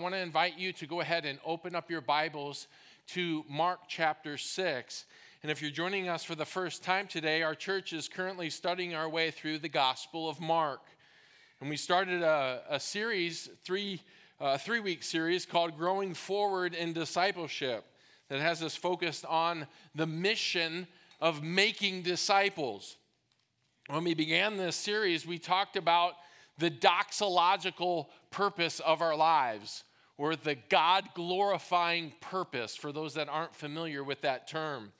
[0.00, 2.68] I want to invite you to go ahead and open up your Bibles
[3.08, 5.04] to Mark chapter 6.
[5.42, 8.94] And if you're joining us for the first time today, our church is currently studying
[8.94, 10.80] our way through the Gospel of Mark.
[11.60, 14.00] And we started a, a series, three,
[14.40, 17.84] uh, three week series called Growing Forward in Discipleship,
[18.30, 20.86] that has us focused on the mission
[21.20, 22.96] of making disciples.
[23.90, 26.14] When we began this series, we talked about
[26.56, 29.84] the doxological purpose of our lives
[30.20, 34.92] or the God glorifying purpose for those that aren't familiar with that term.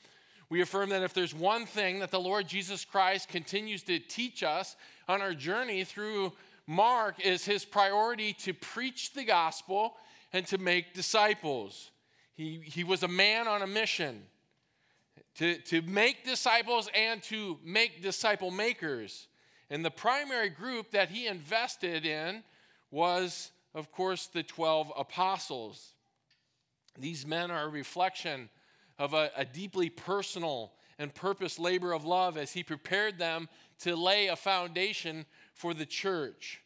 [0.48, 4.42] We affirm that if there's one thing that the Lord Jesus Christ continues to teach
[4.42, 4.76] us
[5.06, 6.32] on our journey through
[6.66, 9.94] Mark is his priority to preach the gospel
[10.32, 11.90] and to make disciples.
[12.34, 14.22] He, he was a man on a mission
[15.34, 19.28] to, to make disciples and to make disciple makers.
[19.68, 22.42] And the primary group that he invested in
[22.90, 25.94] was of course, the 12 apostles.
[26.98, 28.48] These men are a reflection
[28.98, 33.48] of a, a, deeply personal and purpose labor of love as he prepared them
[33.80, 36.60] to lay a foundation for the church.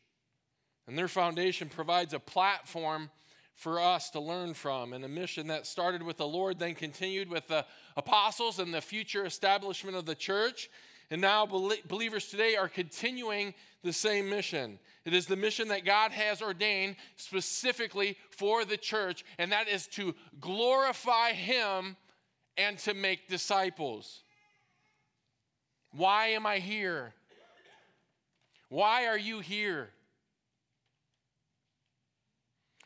[0.87, 3.11] And their foundation provides a platform
[3.55, 7.29] for us to learn from and a mission that started with the Lord, then continued
[7.29, 7.65] with the
[7.97, 10.69] apostles and the future establishment of the church.
[11.15, 14.81] And now believers today are continuing the same mission.
[15.05, 19.87] It is the mission that God has ordained specifically for the church, and that is
[19.93, 21.97] to glorify Him
[22.57, 24.25] and to make disciples.
[25.93, 27.15] Why am I here?
[28.69, 29.91] Why are you here?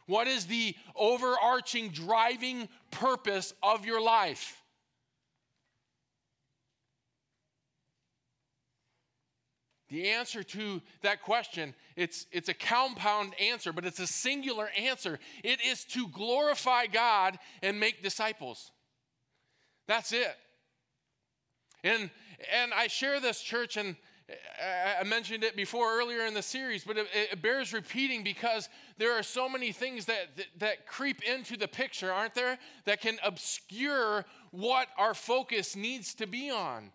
[0.04, 4.62] What is the overarching driving purpose of your life?
[9.88, 15.18] The answer to that question, it's, it's a compound answer, but it's a singular answer.
[15.42, 18.70] It is to glorify God and make disciples.
[19.86, 20.36] That's it.
[21.82, 22.10] And,
[22.52, 23.96] and I share this church, and
[25.00, 29.18] I mentioned it before earlier in the series, but it, it bears repeating because there
[29.18, 32.58] are so many things that, that, that creep into the picture, aren't there?
[32.84, 36.90] That can obscure what our focus needs to be on.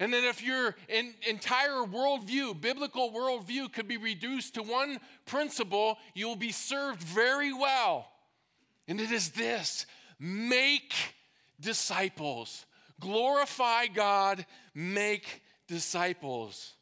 [0.00, 0.74] And then, if your
[1.28, 7.52] entire worldview, biblical worldview, could be reduced to one principle, you will be served very
[7.52, 8.10] well.
[8.88, 9.84] And it is this
[10.18, 10.94] make
[11.60, 12.64] disciples,
[12.98, 16.72] glorify God, make disciples.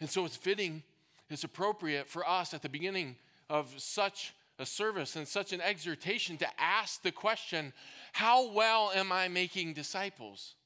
[0.00, 0.82] And so, it's fitting,
[1.30, 3.16] it's appropriate for us at the beginning
[3.48, 7.72] of such a service and such an exhortation to ask the question
[8.12, 10.56] how well am I making disciples?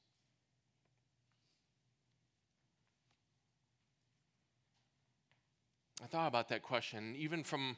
[6.03, 7.77] I thought about that question, even from,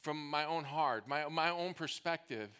[0.00, 2.50] from my own heart, my, my own perspective.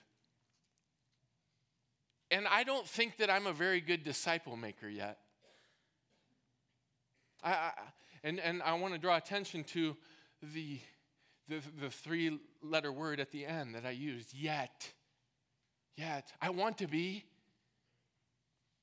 [2.32, 5.18] And I don't think that I'm a very good disciple maker yet.
[7.44, 7.72] I, I,
[8.24, 9.96] and, and I want to draw attention to
[10.42, 10.80] the,
[11.48, 14.90] the, the three letter word at the end that I used yet.
[15.96, 16.32] Yet.
[16.42, 17.24] I want to be.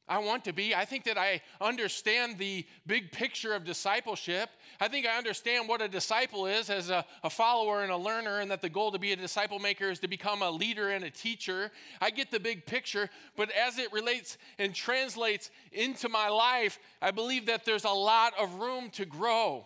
[0.08, 0.76] I want to be.
[0.76, 4.50] I think that I understand the big picture of discipleship.
[4.80, 8.40] I think I understand what a disciple is as a, a, follower and a learner,
[8.40, 11.04] and that the goal to be a disciple maker is to become a leader and
[11.04, 11.72] a teacher.
[12.00, 17.10] I get the big picture, but as it relates and translates into my life, I
[17.10, 19.66] believe that there's a lot of room to grow.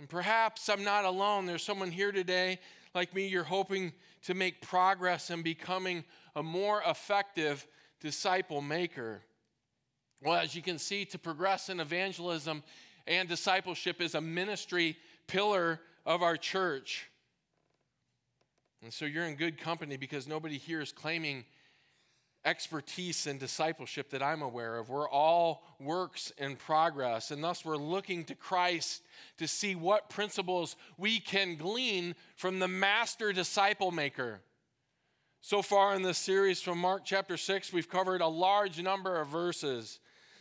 [0.00, 1.46] And perhaps I'm not alone.
[1.46, 2.58] There's someone here today
[2.96, 6.02] like me, you're hoping to make progress in becoming
[6.36, 7.66] a more effective
[7.98, 9.22] disciple maker.
[10.22, 12.62] Well, as you can see, to progress in evangelism
[13.06, 17.08] and discipleship is a ministry pillar of our church.
[18.82, 21.44] And so you're in good company because nobody here is claiming
[22.44, 24.88] expertise in discipleship that I'm aware of.
[24.88, 29.02] We're all works in progress, and thus we're looking to Christ
[29.38, 34.40] to see what principles we can glean from the master disciple maker.
[35.46, 39.28] So far in this series from Mark chapter 6, we've covered a large number of
[39.28, 40.00] verses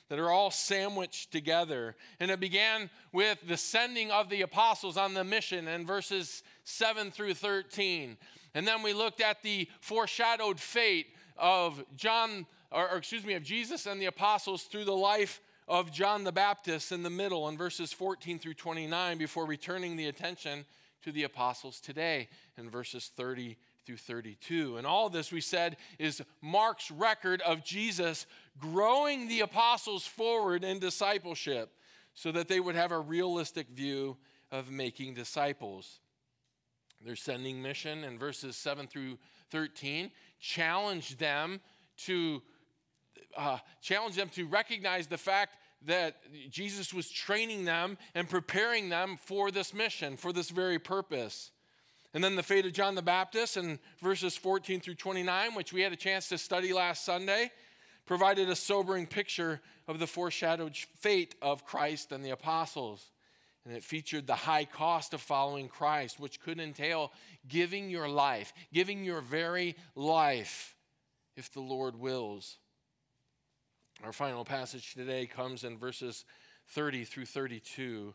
[0.09, 1.95] that are all sandwiched together.
[2.19, 7.11] And it began with the sending of the apostles on the mission in verses 7
[7.11, 8.17] through 13.
[8.55, 11.05] And then we looked at the foreshadowed fate
[11.37, 16.23] of John, or, excuse me, of Jesus and the apostles through the life of John
[16.23, 20.65] the Baptist in the middle in verses 14 through 29 before returning the attention
[21.03, 22.27] to the apostles today
[22.57, 23.55] in verses 30
[23.85, 24.77] through 32.
[24.77, 28.25] And all this, we said, is Mark's record of Jesus
[28.57, 31.71] growing the apostles forward in discipleship.
[32.17, 34.15] so that they would have a realistic view
[34.49, 35.99] of making disciples.
[37.03, 39.17] Their sending mission in verses 7 through
[39.51, 40.09] 13
[40.39, 41.59] challenged them
[41.97, 42.41] to
[43.37, 46.15] uh, challenge them to recognize the fact that
[46.49, 51.51] Jesus was training them and preparing them for this mission, for this very purpose.
[52.15, 55.81] And then the fate of John the Baptist in verses 14 through 29, which we
[55.81, 57.51] had a chance to study last Sunday,
[58.05, 63.11] provided a sobering picture of the foreshadowed fate of Christ and the apostles.
[63.65, 67.11] And it featured the high cost of following Christ, which could entail
[67.49, 70.73] giving your life, giving your very life,
[71.35, 72.59] if the Lord wills.
[74.05, 76.23] Our final passage today comes in verses
[76.69, 78.13] 30 through 32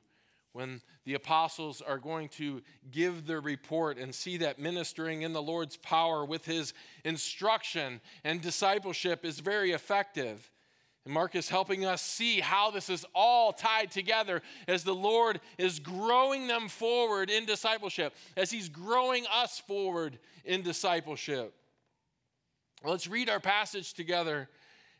[0.53, 2.61] when the apostles are going to
[2.91, 6.75] give their report and see that ministering in the Lord's power with his
[7.05, 10.51] instruction and discipleship is very effective.
[11.05, 15.41] And Mark is helping us see how this is all tied together as the Lord
[15.57, 21.55] is growing them forward in discipleship, as he's growing us forward in discipleship.
[22.85, 24.49] Let's read our passage together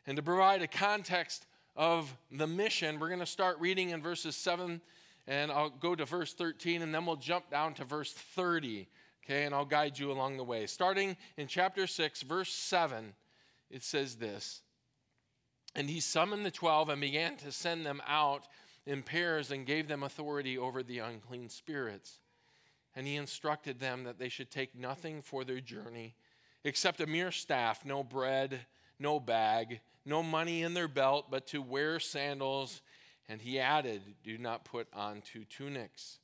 [0.07, 1.45] and to provide a context
[1.75, 4.81] of the mission, we're going to start reading in verses 7
[5.27, 8.87] and I'll go to verse 13 and then we'll jump down to verse 30.
[9.23, 10.65] Okay, and I'll guide you along the way.
[10.65, 13.13] Starting in chapter 6, verse 7,
[13.69, 14.61] it says this
[15.75, 18.47] And he summoned the twelve and began to send them out
[18.85, 22.19] in pairs and gave them authority over the unclean spirits.
[22.95, 26.15] And he instructed them that they should take nothing for their journey
[26.63, 28.59] except a mere staff, no bread,
[28.99, 32.81] no bag, no money in their belt, but to wear sandals.
[33.29, 36.19] And he added, Do not put on two tunics.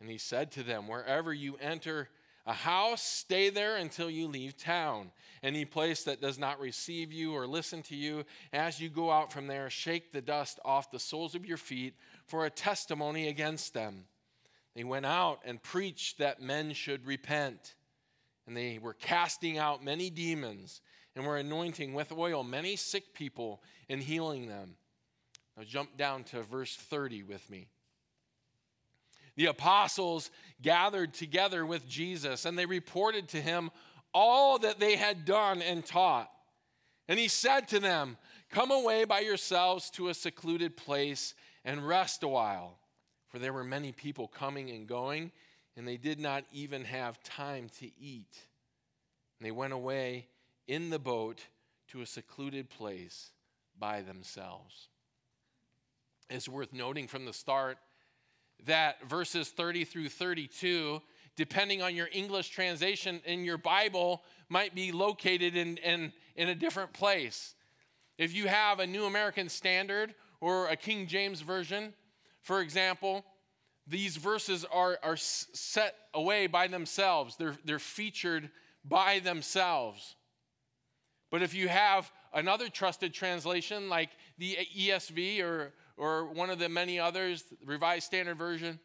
[0.00, 2.08] And he said to them, Wherever you enter
[2.44, 5.12] a house, stay there until you leave town.
[5.42, 9.32] Any place that does not receive you or listen to you, as you go out
[9.32, 11.94] from there, shake the dust off the soles of your feet
[12.26, 14.06] for a testimony against them.
[14.74, 17.74] They went out and preached that men should repent.
[18.46, 20.80] And they were casting out many demons
[21.14, 24.74] and were anointing with oil many sick people and healing them.
[25.56, 27.68] Now jump down to verse 30 with me.
[29.36, 33.70] The apostles gathered together with Jesus and they reported to him
[34.14, 36.30] all that they had done and taught.
[37.08, 38.16] And he said to them,
[38.50, 41.34] Come away by yourselves to a secluded place
[41.64, 42.78] and rest a while.
[43.28, 45.32] For there were many people coming and going,
[45.76, 48.36] and they did not even have time to eat.
[49.38, 50.26] And they went away
[50.68, 51.40] in the boat
[51.88, 53.30] to a secluded place
[53.78, 54.88] by themselves.
[56.32, 57.76] It's worth noting from the start
[58.64, 61.02] that verses 30 through 32,
[61.36, 66.54] depending on your English translation in your Bible, might be located in, in, in a
[66.54, 67.54] different place.
[68.16, 71.92] If you have a New American Standard or a King James Version,
[72.40, 73.26] for example,
[73.86, 78.48] these verses are, are set away by themselves, they're, they're featured
[78.86, 80.16] by themselves.
[81.30, 86.68] But if you have another trusted translation like the ESV or, or one of the
[86.68, 88.78] many others, the Revised Standard Version,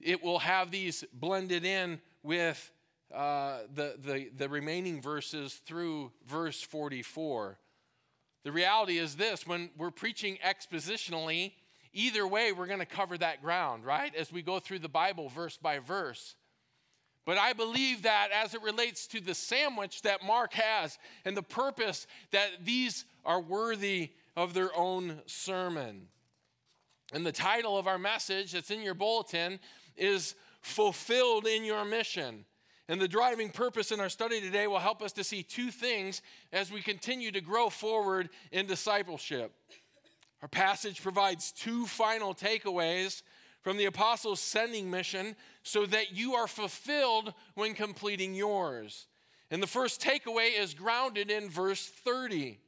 [0.00, 2.70] it will have these blended in with
[3.14, 7.58] uh, the, the, the remaining verses through verse 44.
[8.44, 11.52] The reality is this when we're preaching expositionally,
[11.92, 14.14] either way, we're going to cover that ground, right?
[14.14, 16.36] As we go through the Bible verse by verse.
[17.26, 21.42] But I believe that as it relates to the sandwich that Mark has and the
[21.42, 26.08] purpose that these are worthy of their own sermon.
[27.12, 29.58] And the title of our message that's in your bulletin
[29.96, 32.44] is Fulfilled in Your Mission.
[32.88, 36.22] And the driving purpose in our study today will help us to see two things
[36.52, 39.52] as we continue to grow forward in discipleship.
[40.42, 43.22] Our passage provides two final takeaways
[43.62, 49.06] from the apostles' sending mission so that you are fulfilled when completing yours.
[49.50, 52.58] And the first takeaway is grounded in verse 30.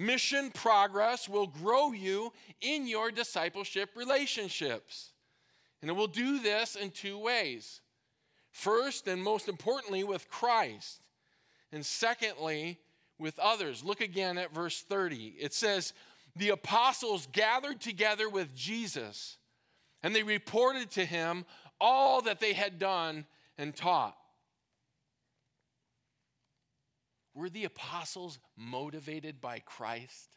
[0.00, 5.12] Mission progress will grow you in your discipleship relationships.
[5.82, 7.82] And it will do this in two ways.
[8.50, 11.02] First, and most importantly, with Christ.
[11.70, 12.78] And secondly,
[13.18, 13.84] with others.
[13.84, 15.34] Look again at verse 30.
[15.38, 15.92] It says,
[16.34, 19.36] The apostles gathered together with Jesus
[20.02, 21.44] and they reported to him
[21.80, 23.26] all that they had done
[23.58, 24.16] and taught.
[27.34, 30.36] Were the apostles motivated by Christ?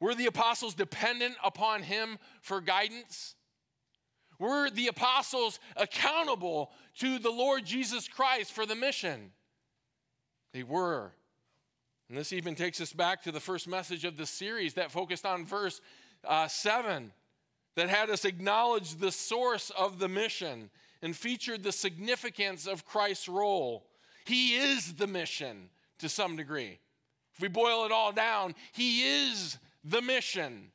[0.00, 3.34] Were the apostles dependent upon him for guidance?
[4.38, 9.30] Were the apostles accountable to the Lord Jesus Christ for the mission?
[10.52, 11.12] They were.
[12.08, 15.24] And this even takes us back to the first message of the series that focused
[15.24, 15.80] on verse
[16.26, 17.12] uh, 7
[17.76, 23.28] that had us acknowledge the source of the mission and featured the significance of Christ's
[23.28, 23.86] role.
[24.24, 26.78] He is the mission to some degree.
[27.34, 30.70] If we boil it all down, He is the mission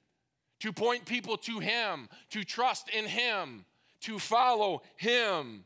[0.60, 3.66] to point people to Him, to trust in Him,
[4.02, 5.66] to follow Him.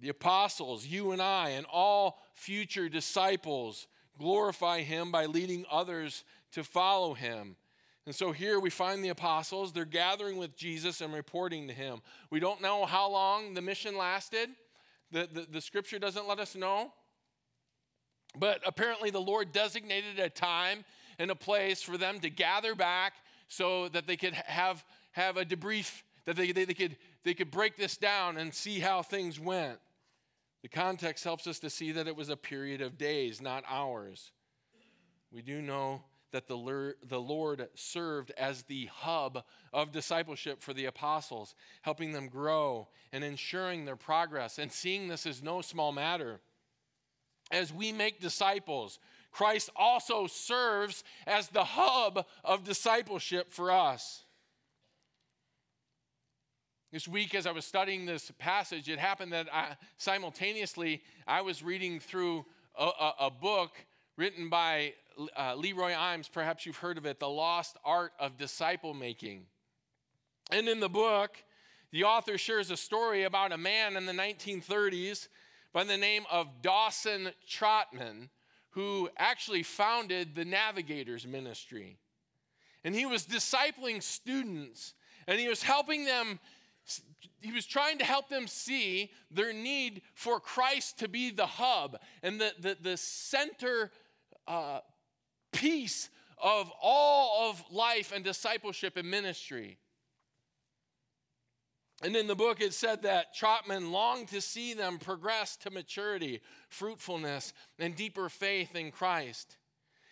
[0.00, 3.86] The apostles, you and I, and all future disciples
[4.18, 7.56] glorify Him by leading others to follow Him.
[8.06, 9.72] And so here we find the apostles.
[9.72, 12.02] They're gathering with Jesus and reporting to him.
[12.30, 14.50] We don't know how long the mission lasted.
[15.14, 16.92] The, the, the, scripture doesn't let us know.
[18.36, 20.84] But apparently, the Lord designated a time
[21.20, 23.12] and a place for them to gather back
[23.46, 27.52] so that they could have, have a debrief, that they, they, they, could, they could
[27.52, 29.78] break this down and see how things went.
[30.62, 34.32] The context helps us to see that it was a period of days, not hours.
[35.30, 36.02] We do know
[36.34, 42.26] that the, the Lord served as the hub of discipleship for the apostles, helping them
[42.26, 46.40] grow and ensuring their progress, and seeing this as no small matter.
[47.52, 48.98] As we make disciples,
[49.30, 54.24] Christ also serves as the hub of discipleship for us.
[56.90, 61.62] This week, as I was studying this passage, it happened that I, simultaneously I was
[61.62, 62.44] reading through
[62.76, 63.70] a, a, a book
[64.16, 64.94] written by
[65.36, 69.46] uh, Leroy Eims, perhaps you've heard of it, The Lost Art of Disciple Making.
[70.50, 71.42] And in the book,
[71.90, 75.28] the author shares a story about a man in the 1930s
[75.72, 78.28] by the name of Dawson Trotman,
[78.70, 81.98] who actually founded the Navigators Ministry.
[82.84, 84.94] And he was discipling students,
[85.26, 86.40] and he was helping them
[87.40, 91.98] he was trying to help them see their need for Christ to be the hub
[92.22, 93.90] and the, the, the center
[94.46, 94.80] uh,
[95.54, 96.10] piece
[96.42, 99.78] of all of life and discipleship and ministry.
[102.02, 106.40] And in the book, it said that Trotman longed to see them progress to maturity,
[106.68, 109.56] fruitfulness, and deeper faith in Christ.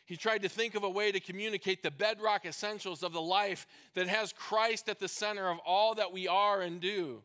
[0.06, 3.66] He tried to think of a way to communicate the bedrock essentials of the life
[3.94, 7.22] that has Christ at the center of all that we are and do.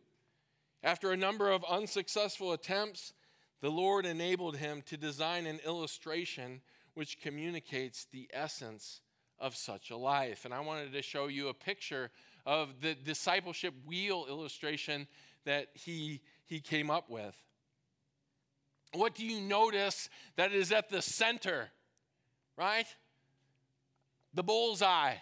[0.83, 3.13] After a number of unsuccessful attempts,
[3.61, 6.61] the Lord enabled him to design an illustration
[6.97, 9.01] which communicates the essence
[9.37, 10.45] of such a life.
[10.45, 12.09] And I wanted to show you a picture
[12.43, 15.07] of the discipleship wheel illustration
[15.45, 17.35] that he, he came up with.
[18.93, 21.69] What do you notice that is at the center,
[22.57, 22.87] right?
[24.33, 25.17] The bullseye,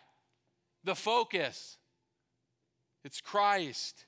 [0.86, 1.76] the focus.
[3.04, 4.06] It's Christ.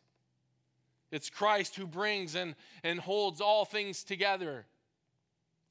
[1.11, 4.65] It's Christ who brings and, and holds all things together.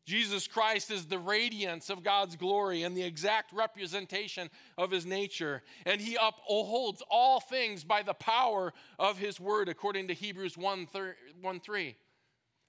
[0.07, 4.49] Jesus Christ is the radiance of God's glory and the exact representation
[4.79, 5.63] of his nature.
[5.85, 10.87] And he upholds all things by the power of his word, according to Hebrews 1
[10.87, 11.97] 3.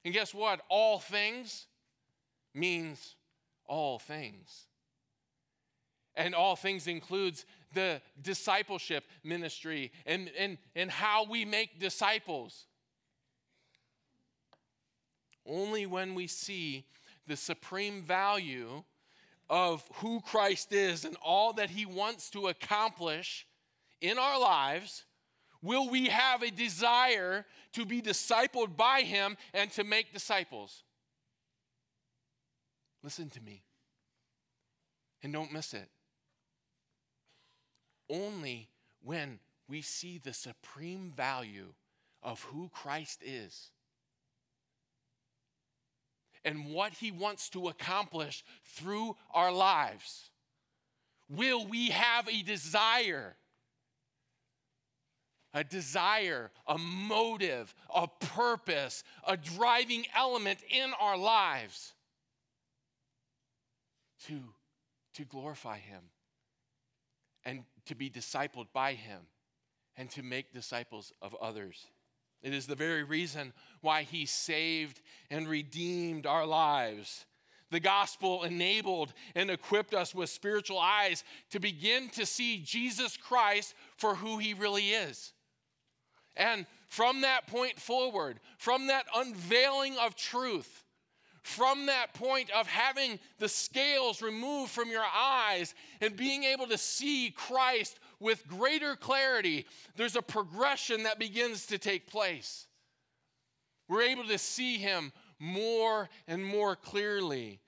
[0.03, 0.62] And guess what?
[0.67, 1.67] All things
[2.56, 3.15] means
[3.67, 4.63] all things.
[6.15, 12.65] And all things includes the discipleship ministry and, and, and how we make disciples.
[15.46, 16.86] Only when we see
[17.27, 18.84] the supreme value
[19.50, 23.46] of who Christ is and all that he wants to accomplish
[24.01, 25.05] in our lives,
[25.62, 30.84] will we have a desire to be discipled by him and to make disciples?
[33.03, 33.63] Listen to me
[35.24, 35.89] and don't miss it.
[38.10, 38.69] Only
[39.01, 41.74] when we see the supreme value
[42.24, 43.72] of who Christ is
[46.48, 50.32] and what He wants to accomplish through our lives?
[51.30, 53.36] Will we have a desire?
[55.54, 61.94] A desire, a motive, a purpose, a driving element in our lives
[64.27, 64.39] to,
[65.16, 66.01] to glorify Him
[67.44, 69.20] and to be discipled by Him
[69.98, 71.88] and to make disciples of others.
[72.41, 77.25] It is the very reason why he saved and redeemed our lives.
[77.70, 83.74] The gospel enabled and equipped us with spiritual eyes to begin to see Jesus Christ
[83.98, 85.34] for who he really is.
[86.38, 90.86] And from that point forward, from that unveiling of truth,
[91.41, 96.77] from that point of having the scales removed from your eyes and being able to
[96.77, 102.68] see Christ with greater clarity, there's a progression that begins to take place.
[103.88, 107.60] We're able to see him more and more clearly.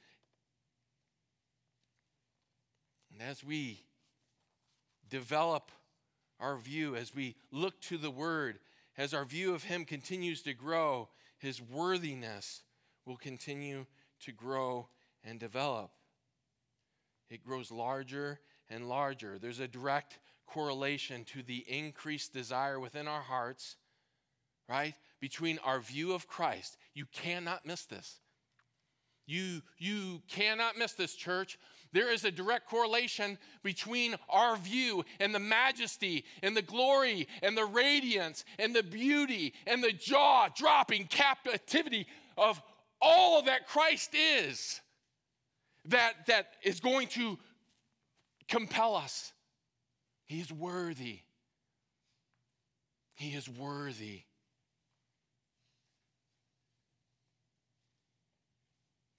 [3.11, 3.83] And as we
[5.09, 5.71] develop
[6.39, 8.59] our view as we look to the Word,
[8.97, 12.63] as our view of Him continues to grow, His worthiness
[13.05, 13.85] will continue
[14.21, 14.87] to grow
[15.23, 15.91] and develop.
[17.29, 18.39] It grows larger
[18.69, 19.37] and larger.
[19.37, 23.75] There's a direct correlation to the increased desire within our hearts,
[24.67, 24.95] right?
[25.19, 26.77] Between our view of Christ.
[26.93, 28.19] You cannot miss this.
[29.25, 31.59] You, you cannot miss this, church.
[31.91, 37.55] There is a direct correlation between our view and the majesty and the glory and
[37.55, 42.61] the radiance and the beauty and the jaw dropping captivity of
[43.01, 44.81] all that Christ is
[45.85, 47.37] that, that is going to
[48.47, 49.31] compel us.
[50.29, 51.21] He is worthy.
[53.15, 54.21] He is worthy.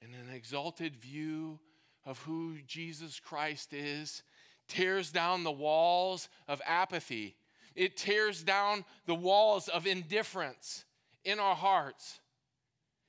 [0.00, 1.59] And an exalted view
[2.07, 4.23] of who Jesus Christ is
[4.69, 7.35] tears down the walls of apathy.
[7.75, 10.85] It tears down the walls of indifference
[11.25, 12.21] in our hearts.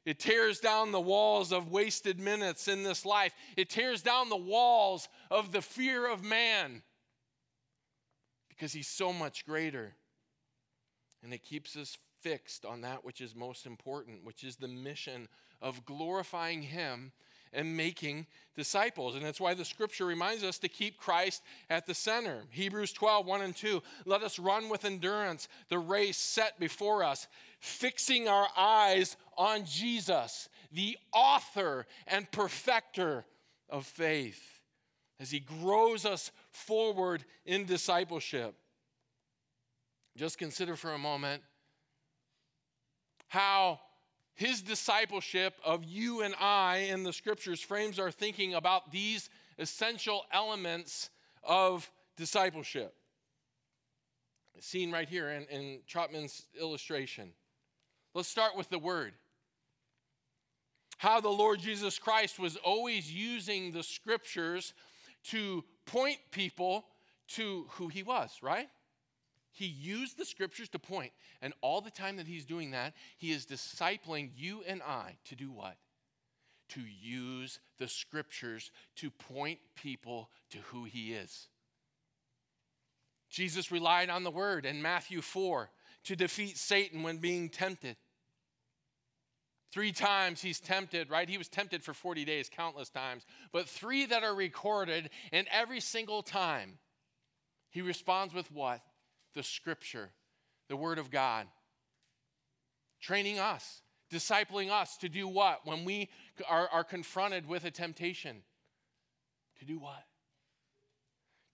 [0.07, 3.33] It tears down the walls of wasted minutes in this life.
[3.55, 6.81] It tears down the walls of the fear of man
[8.61, 9.91] because he's so much greater.
[11.23, 15.27] And it keeps us fixed on that which is most important, which is the mission
[15.63, 17.11] of glorifying him
[17.53, 19.15] and making disciples.
[19.15, 21.41] And that's why the scripture reminds us to keep Christ
[21.71, 22.43] at the center.
[22.51, 23.81] Hebrews 12, 1 and 2.
[24.05, 27.27] Let us run with endurance the race set before us,
[27.59, 33.25] fixing our eyes on Jesus, the author and perfecter
[33.71, 34.59] of faith,
[35.19, 38.55] as he grows us forward in discipleship.
[40.15, 41.41] Just consider for a moment
[43.27, 43.79] how
[44.33, 50.25] his discipleship of you and I in the scriptures frames our thinking about these essential
[50.33, 51.09] elements
[51.43, 52.93] of discipleship.
[54.59, 57.31] Seen right here in, in Trotman's illustration.
[58.13, 59.13] Let's start with the word.
[60.97, 64.73] How the Lord Jesus Christ was always using the scriptures
[65.29, 66.85] to point people
[67.29, 68.67] to who he was, right?
[69.51, 73.31] He used the scriptures to point, and all the time that he's doing that, he
[73.31, 75.75] is discipling you and I to do what?
[76.69, 81.47] To use the scriptures to point people to who he is.
[83.29, 85.69] Jesus relied on the word in Matthew 4
[86.05, 87.97] to defeat Satan when being tempted.
[89.71, 91.29] Three times he's tempted, right?
[91.29, 95.79] He was tempted for 40 days, countless times, but three that are recorded, and every
[95.79, 96.77] single time
[97.69, 98.81] he responds with what?
[99.33, 100.09] the scripture,
[100.67, 101.47] the word of God.
[102.99, 103.81] Training us,
[104.11, 105.61] discipling us to do what?
[105.65, 106.09] When we
[106.47, 108.37] are, are confronted with a temptation,
[109.59, 110.05] to do what?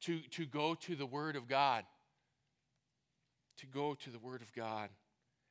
[0.02, 1.84] To, to go to the word of God.
[3.60, 4.90] To go to the word of God.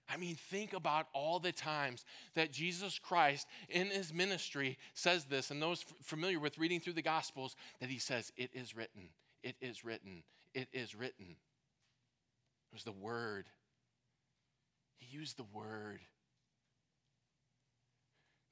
[0.08, 5.50] I mean, think about all the times that Jesus Christ in his ministry says this,
[5.50, 9.08] and those familiar with reading through the Gospels, that he says, It is written,
[9.42, 10.22] it is written,
[10.54, 13.46] it is written It was the Word.
[14.98, 16.00] He used the Word.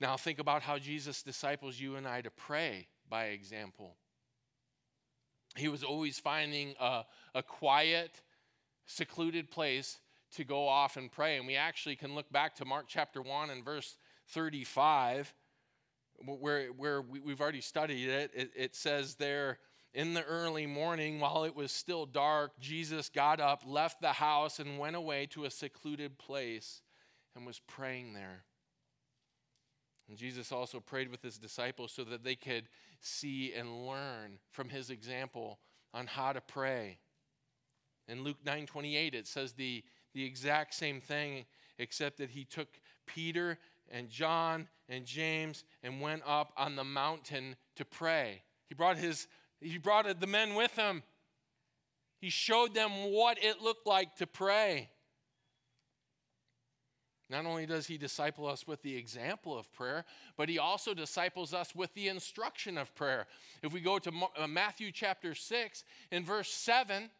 [0.00, 3.94] Now, think about how Jesus disciples you and I to pray by example.
[5.56, 8.20] He was always finding a, a quiet,
[8.86, 9.98] secluded place
[10.35, 11.37] to go off and pray.
[11.37, 13.97] And we actually can look back to Mark chapter 1 and verse
[14.29, 15.35] 35,
[16.25, 18.31] where, where we, have already studied it.
[18.35, 18.51] it.
[18.57, 19.59] It says there,
[19.92, 24.59] in the early morning, while it was still dark, Jesus got up, left the house,
[24.59, 26.83] and went away to a secluded place
[27.37, 28.44] and was praying there.
[30.09, 32.68] And Jesus also prayed with his disciples so that they could
[33.01, 35.61] see and learn from his example
[35.92, 36.99] on how to pray.
[38.09, 39.83] In Luke 9:28 it says the,
[40.14, 41.44] the exact same thing
[41.79, 42.68] except that he took
[43.07, 43.59] Peter
[43.90, 48.42] and John and James and went up on the mountain to pray.
[48.68, 49.27] He brought his
[49.61, 51.03] he brought the men with him.
[52.20, 54.90] He showed them what it looked like to pray.
[57.31, 60.05] Not only does he disciple us with the example of prayer,
[60.37, 63.27] but he also disciples us with the instruction of prayer.
[63.62, 67.11] If we go to uh, Matthew chapter 6 in verse 7,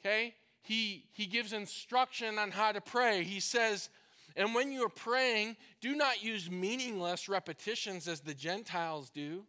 [0.00, 3.22] okay, he, he gives instruction on how to pray.
[3.22, 3.88] He says,
[4.34, 9.44] And when you are praying, do not use meaningless repetitions as the Gentiles do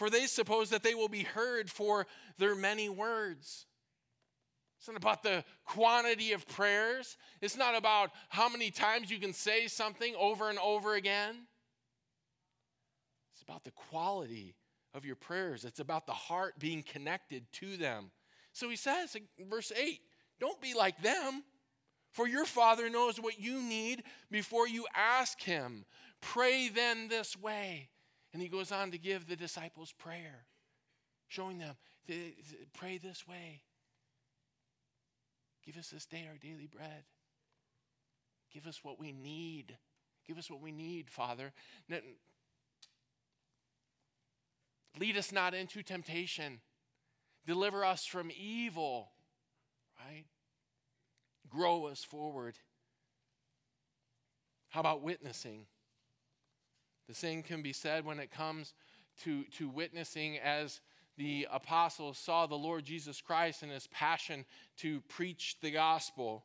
[0.00, 2.06] for they suppose that they will be heard for
[2.38, 3.66] their many words.
[4.78, 7.18] It's not about the quantity of prayers.
[7.42, 11.36] It's not about how many times you can say something over and over again.
[13.34, 14.54] It's about the quality
[14.94, 15.66] of your prayers.
[15.66, 18.10] It's about the heart being connected to them.
[18.54, 20.00] So he says in verse 8,
[20.40, 21.44] don't be like them,
[22.12, 25.84] for your Father knows what you need before you ask him.
[26.20, 27.90] Pray then this way.
[28.32, 30.46] And he goes on to give the disciples prayer,
[31.28, 31.76] showing them,
[32.72, 33.62] pray this way.
[35.64, 37.04] Give us this day our daily bread.
[38.52, 39.76] Give us what we need.
[40.26, 41.52] Give us what we need, Father.
[44.98, 46.60] Lead us not into temptation.
[47.46, 49.10] Deliver us from evil,
[50.06, 50.24] right?
[51.48, 52.54] Grow us forward.
[54.68, 55.66] How about witnessing?
[57.08, 58.72] The same can be said when it comes
[59.24, 60.80] to, to witnessing as
[61.18, 64.44] the apostles saw the Lord Jesus Christ and his passion
[64.78, 66.44] to preach the gospel.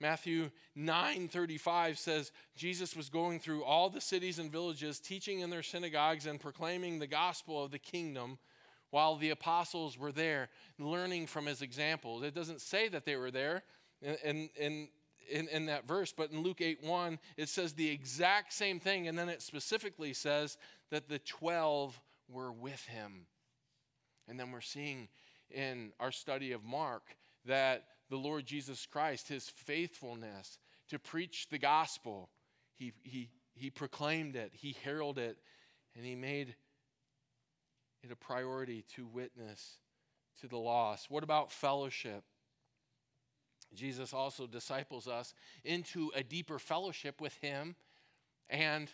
[0.00, 5.62] Matthew 9:35 says Jesus was going through all the cities and villages teaching in their
[5.62, 8.38] synagogues and proclaiming the gospel of the kingdom
[8.90, 10.48] while the apostles were there
[10.78, 12.22] learning from his examples.
[12.22, 13.62] It doesn't say that they were there
[14.00, 14.88] in, in,
[15.30, 19.08] in, in that verse, but in Luke 8 1, it says the exact same thing,
[19.08, 20.56] and then it specifically says
[20.90, 23.26] that the 12 were with him.
[24.28, 25.08] And then we're seeing
[25.50, 27.02] in our study of Mark
[27.46, 32.30] that the Lord Jesus Christ, his faithfulness to preach the gospel,
[32.74, 35.38] he, he, he proclaimed it, he heralded it,
[35.96, 36.54] and he made
[38.02, 39.78] it a priority to witness
[40.40, 41.10] to the lost.
[41.10, 42.22] What about fellowship?
[43.74, 45.34] Jesus also disciples us
[45.64, 47.74] into a deeper fellowship with him
[48.48, 48.90] and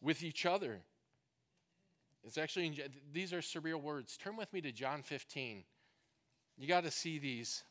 [0.00, 0.80] with each other.
[2.24, 2.82] It's actually,
[3.12, 4.16] these are surreal words.
[4.16, 5.64] Turn with me to John 15.
[6.58, 7.62] You got to see these.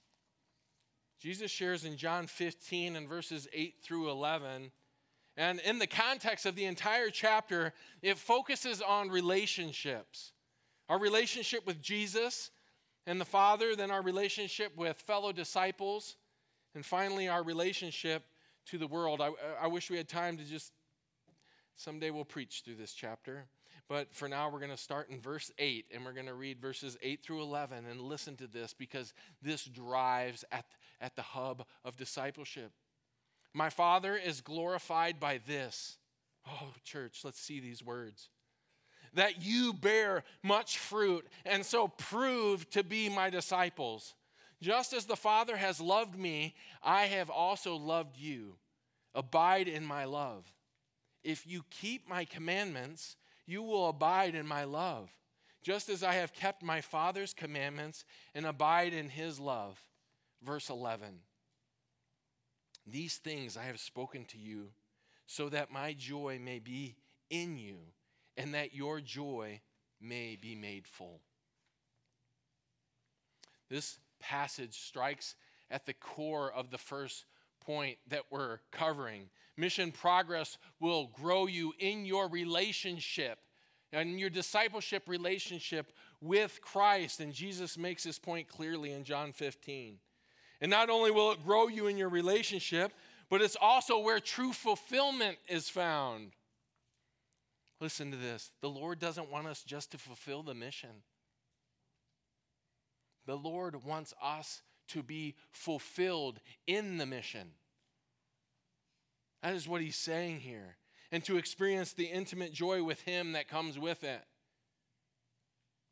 [1.19, 4.71] Jesus shares in John 15 and verses 8 through 11
[5.39, 7.71] and in the context of the entire chapter,
[8.01, 10.33] it focuses on relationships
[10.89, 12.49] our relationship with Jesus
[13.05, 16.17] and the Father, then our relationship with fellow disciples,
[16.75, 18.23] and finally our relationship
[18.65, 19.21] to the world.
[19.21, 19.29] I,
[19.61, 20.73] I wish we had time to just,
[21.75, 23.45] someday we'll preach through this chapter.
[23.87, 26.59] But for now, we're going to start in verse 8, and we're going to read
[26.59, 30.65] verses 8 through 11 and listen to this because this drives at,
[30.99, 32.71] at the hub of discipleship.
[33.53, 35.97] My Father is glorified by this.
[36.47, 38.29] Oh, church, let's see these words.
[39.13, 44.13] That you bear much fruit and so prove to be my disciples.
[44.61, 48.55] Just as the Father has loved me, I have also loved you.
[49.15, 50.45] Abide in my love.
[51.23, 55.09] If you keep my commandments, you will abide in my love,
[55.63, 59.79] just as I have kept my Father's commandments and abide in his love.
[60.43, 61.19] Verse 11.
[62.91, 64.69] These things I have spoken to you,
[65.27, 66.95] so that my joy may be
[67.29, 67.77] in you,
[68.37, 69.61] and that your joy
[70.01, 71.21] may be made full.
[73.69, 75.35] This passage strikes
[75.69, 77.25] at the core of the first
[77.59, 79.29] point that we're covering.
[79.57, 83.39] Mission progress will grow you in your relationship
[83.91, 87.19] and your discipleship relationship with Christ.
[87.19, 89.97] And Jesus makes this point clearly in John 15.
[90.61, 92.91] And not only will it grow you in your relationship,
[93.29, 96.31] but it's also where true fulfillment is found.
[97.79, 101.03] Listen to this the Lord doesn't want us just to fulfill the mission,
[103.25, 107.51] the Lord wants us to be fulfilled in the mission.
[109.43, 110.75] That is what he's saying here.
[111.11, 114.21] And to experience the intimate joy with him that comes with it.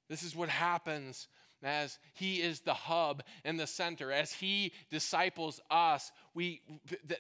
[0.10, 1.28] This is what happens
[1.64, 6.62] as he is the hub and the center as he disciples us we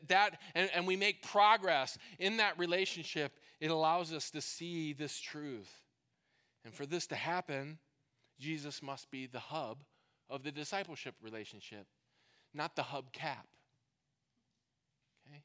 [0.07, 5.19] that and, and we make progress in that relationship it allows us to see this
[5.19, 5.71] truth.
[6.63, 7.79] And for this to happen
[8.39, 9.79] jesus must be the hub
[10.29, 11.87] of the discipleship relationship
[12.53, 13.47] not the hub cap
[15.27, 15.41] okay?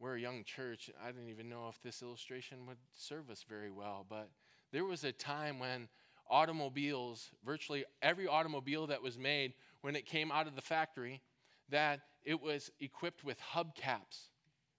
[0.00, 0.90] We're a young church.
[1.00, 4.30] I didn't even know if this illustration would serve us very well but
[4.72, 5.88] there was a time when
[6.32, 11.20] automobiles, virtually every automobile that was made when it came out of the factory,
[11.68, 14.28] that it was equipped with hubcaps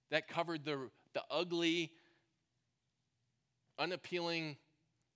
[0.10, 1.92] that covered the, the ugly,
[3.78, 4.58] unappealing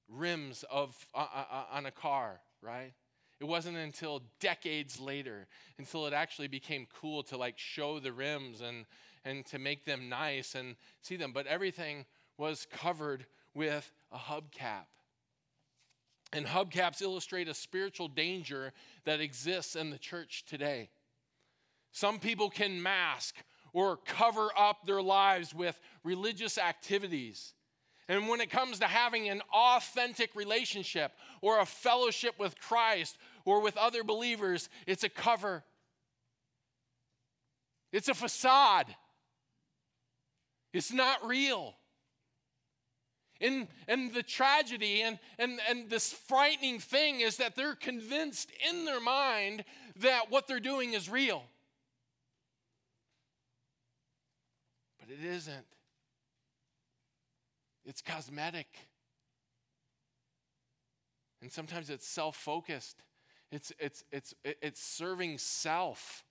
[0.08, 2.94] rims of uh, uh, uh, on a car, right?
[3.40, 5.48] It wasn't until decades later
[5.78, 8.86] until it actually became cool to like show the rims and
[9.26, 12.06] and to make them nice and see them, but everything
[12.38, 14.86] was covered with a hubcap.
[16.34, 18.74] And hubcaps illustrate a spiritual danger
[19.06, 20.90] that exists in the church today.
[21.92, 23.36] Some people can mask
[23.74, 27.54] or cover up their lives with religious activities.
[28.10, 31.12] And when it comes to having an authentic relationship
[31.42, 35.64] or a fellowship with Christ or with other believers, it's a cover,
[37.92, 38.88] it's a facade,
[40.74, 41.76] it's not real.
[43.42, 48.86] And, and the tragedy and, and, and this frightening thing is that they're convinced in
[48.86, 49.64] their mind
[49.98, 51.44] that what they're doing is real.
[55.00, 55.66] But it isn't.
[57.86, 58.68] It's cosmetic.
[61.42, 63.04] And sometimes it's self focused,
[63.52, 66.24] it's, it's, it's, it's serving self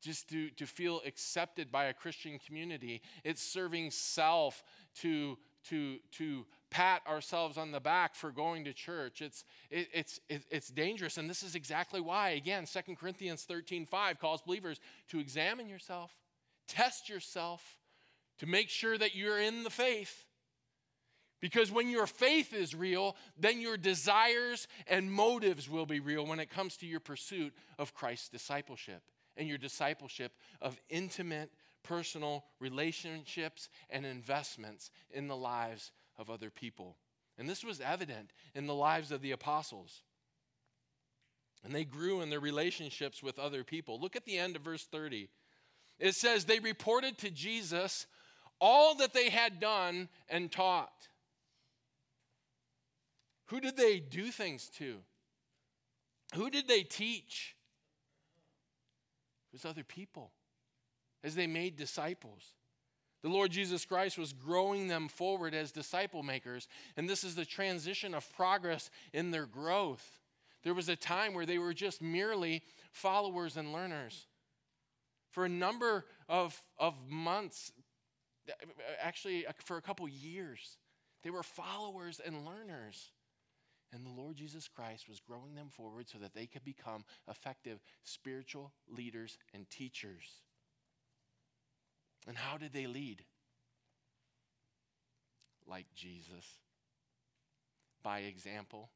[0.00, 3.00] just to, to feel accepted by a Christian community.
[3.22, 4.64] It's serving self
[4.96, 5.38] to,
[5.70, 9.20] to, to pat ourselves on the back for going to church.
[9.20, 11.18] It's, it, it's, it, it's dangerous.
[11.18, 16.10] And this is exactly why, again, 2 Corinthians 13 5 calls believers to examine yourself,
[16.68, 17.76] test yourself,
[18.38, 20.24] to make sure that you're in the faith.
[21.40, 26.38] Because when your faith is real, then your desires and motives will be real when
[26.38, 29.02] it comes to your pursuit of Christ's discipleship
[29.36, 31.50] and your discipleship of intimate,
[31.82, 36.96] personal relationships and investments in the lives of other people.
[37.38, 40.02] And this was evident in the lives of the apostles.
[41.64, 44.00] And they grew in their relationships with other people.
[44.00, 45.28] Look at the end of verse 30.
[45.98, 48.06] It says, They reported to Jesus
[48.60, 51.08] all that they had done and taught.
[53.46, 54.98] Who did they do things to?
[56.34, 57.54] Who did they teach?
[59.52, 60.32] It was other people
[61.22, 62.54] as they made disciples.
[63.22, 67.44] The Lord Jesus Christ was growing them forward as disciple makers, and this is the
[67.44, 70.18] transition of progress in their growth.
[70.64, 74.26] There was a time where they were just merely followers and learners.
[75.30, 77.72] For a number of, of months,
[79.00, 80.78] actually, for a couple years,
[81.22, 83.10] they were followers and learners.
[83.92, 87.80] And the Lord Jesus Christ was growing them forward so that they could become effective
[88.04, 90.42] spiritual leaders and teachers.
[92.26, 93.22] And how did they lead?
[95.66, 96.58] Like Jesus,
[98.02, 98.90] by example.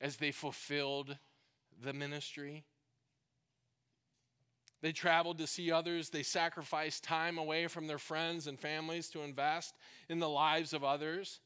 [0.00, 1.16] As they fulfilled
[1.82, 2.64] the ministry,
[4.82, 6.10] they traveled to see others.
[6.10, 9.74] They sacrificed time away from their friends and families to invest
[10.10, 11.40] in the lives of others.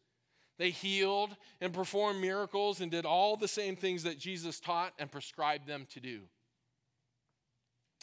[0.58, 5.10] They healed and performed miracles and did all the same things that Jesus taught and
[5.10, 6.22] prescribed them to do.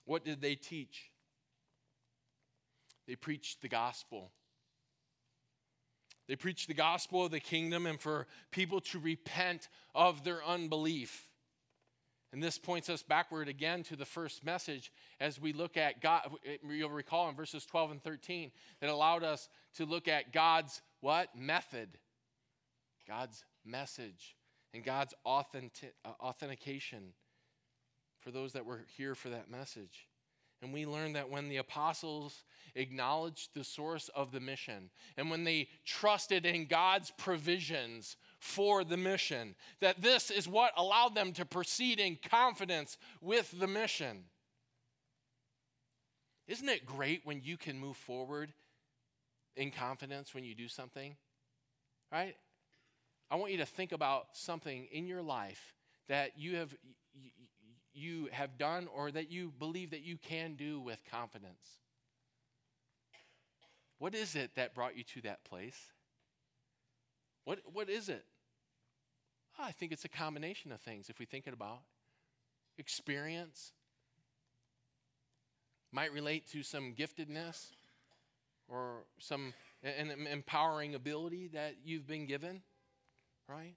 [0.05, 1.11] What did they teach?
[3.07, 4.31] They preached the gospel.
[6.27, 11.29] They preached the gospel of the kingdom and for people to repent of their unbelief.
[12.33, 16.21] And this points us backward again to the first message as we look at God.
[16.67, 21.35] You'll recall in verses 12 and 13 that allowed us to look at God's what?
[21.37, 21.89] Method
[23.07, 24.35] God's message
[24.73, 27.13] and God's authentic, uh, authentication
[28.19, 30.07] for those that were here for that message.
[30.65, 35.43] And we learned that when the apostles acknowledged the source of the mission and when
[35.43, 41.45] they trusted in God's provisions for the mission, that this is what allowed them to
[41.45, 44.23] proceed in confidence with the mission.
[46.47, 48.51] Isn't it great when you can move forward
[49.55, 51.15] in confidence when you do something?
[52.11, 52.35] Right?
[53.29, 55.75] I want you to think about something in your life
[56.07, 56.73] that you have
[57.95, 61.79] you have done or that you believe that you can do with confidence.
[63.99, 65.91] What is it that brought you to that place?
[67.45, 68.25] What, what is it?
[69.59, 71.79] Oh, I think it's a combination of things if we think it about.
[72.77, 73.71] Experience
[75.91, 77.67] might relate to some giftedness
[78.67, 79.53] or some
[79.83, 82.61] an empowering ability that you've been given
[83.47, 83.75] right?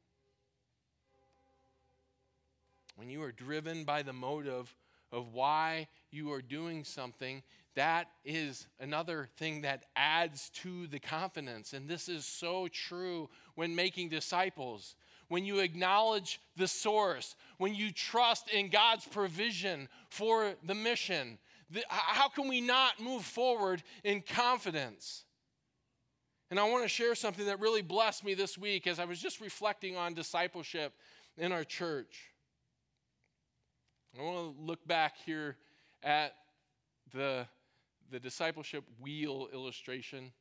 [2.98, 4.74] When you are driven by the motive
[5.12, 7.44] of why you are doing something,
[7.76, 11.74] that is another thing that adds to the confidence.
[11.74, 14.96] And this is so true when making disciples.
[15.28, 21.38] When you acknowledge the source, when you trust in God's provision for the mission,
[21.70, 25.22] the, how can we not move forward in confidence?
[26.50, 29.20] And I want to share something that really blessed me this week as I was
[29.20, 30.94] just reflecting on discipleship
[31.36, 32.32] in our church.
[34.16, 35.56] I want to look back here
[36.02, 36.34] at
[37.12, 37.46] the,
[38.10, 40.32] the discipleship wheel illustration.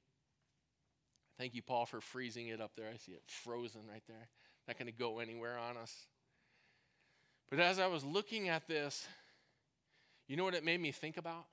[1.38, 2.88] Thank you, Paul, for freezing it up there.
[2.93, 4.30] I see it frozen right there.
[4.67, 5.93] Not going to go anywhere on us.
[7.49, 9.08] But as I was looking at this,
[10.27, 11.45] you know what it made me think about?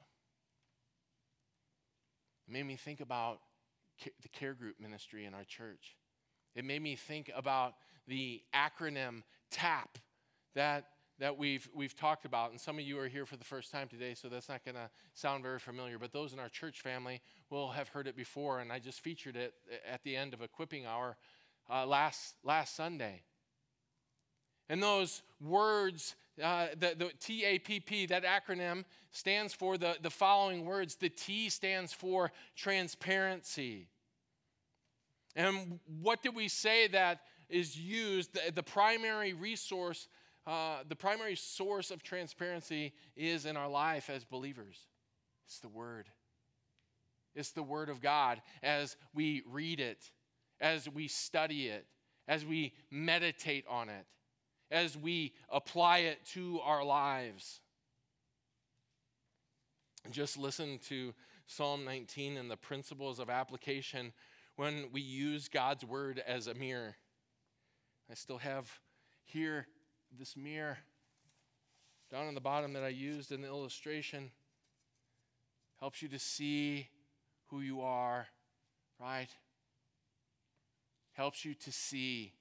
[2.49, 3.41] It made me think about
[4.23, 5.97] the care group ministry in our church.
[6.55, 7.75] It made me think about
[8.09, 9.99] the acronym TAP
[10.55, 12.51] that, that we've, we've talked about.
[12.51, 14.75] And some of you are here for the first time today, so that's not going
[14.75, 15.99] to sound very familiar.
[15.99, 18.61] But those in our church family will have heard it before.
[18.61, 19.55] And I just featured it
[19.91, 21.17] at the end of equipping hour
[21.71, 23.23] uh, last, last Sunday.
[24.69, 30.97] And those words, uh, the, the TAPP, that acronym stands for the, the following words.
[30.97, 33.89] The T stands for transparency.
[35.37, 38.35] And what did we say that is used?
[38.35, 40.09] The, the primary resource,
[40.47, 44.77] uh, the primary source of transparency is in our life as believers.
[45.47, 46.09] It's the Word.
[47.35, 50.11] It's the Word of God as we read it,
[50.61, 51.87] as we study it,
[52.29, 54.07] as we meditate on it,
[54.71, 57.61] as we apply it to our lives.
[60.11, 61.15] Just listen to
[61.47, 64.13] Psalm 19 and the principles of application
[64.57, 66.97] when we use God's word as a mirror.
[68.11, 68.71] I still have
[69.25, 69.67] here
[70.19, 70.79] this mirror
[72.11, 74.31] down on the bottom that I used in the illustration.
[75.81, 76.89] Helps you to see
[77.51, 78.27] who you are,
[79.01, 79.29] right?
[81.13, 82.33] Helps you to see.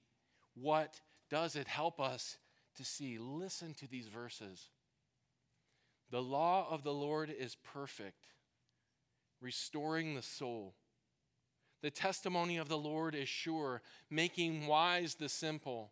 [0.56, 2.38] What does it help us
[2.78, 3.18] to see?
[3.18, 4.70] Listen to these verses.
[6.12, 8.28] The law of the Lord is perfect,
[9.42, 10.76] restoring the soul.
[11.82, 15.92] The testimony of the Lord is sure, making wise the simple.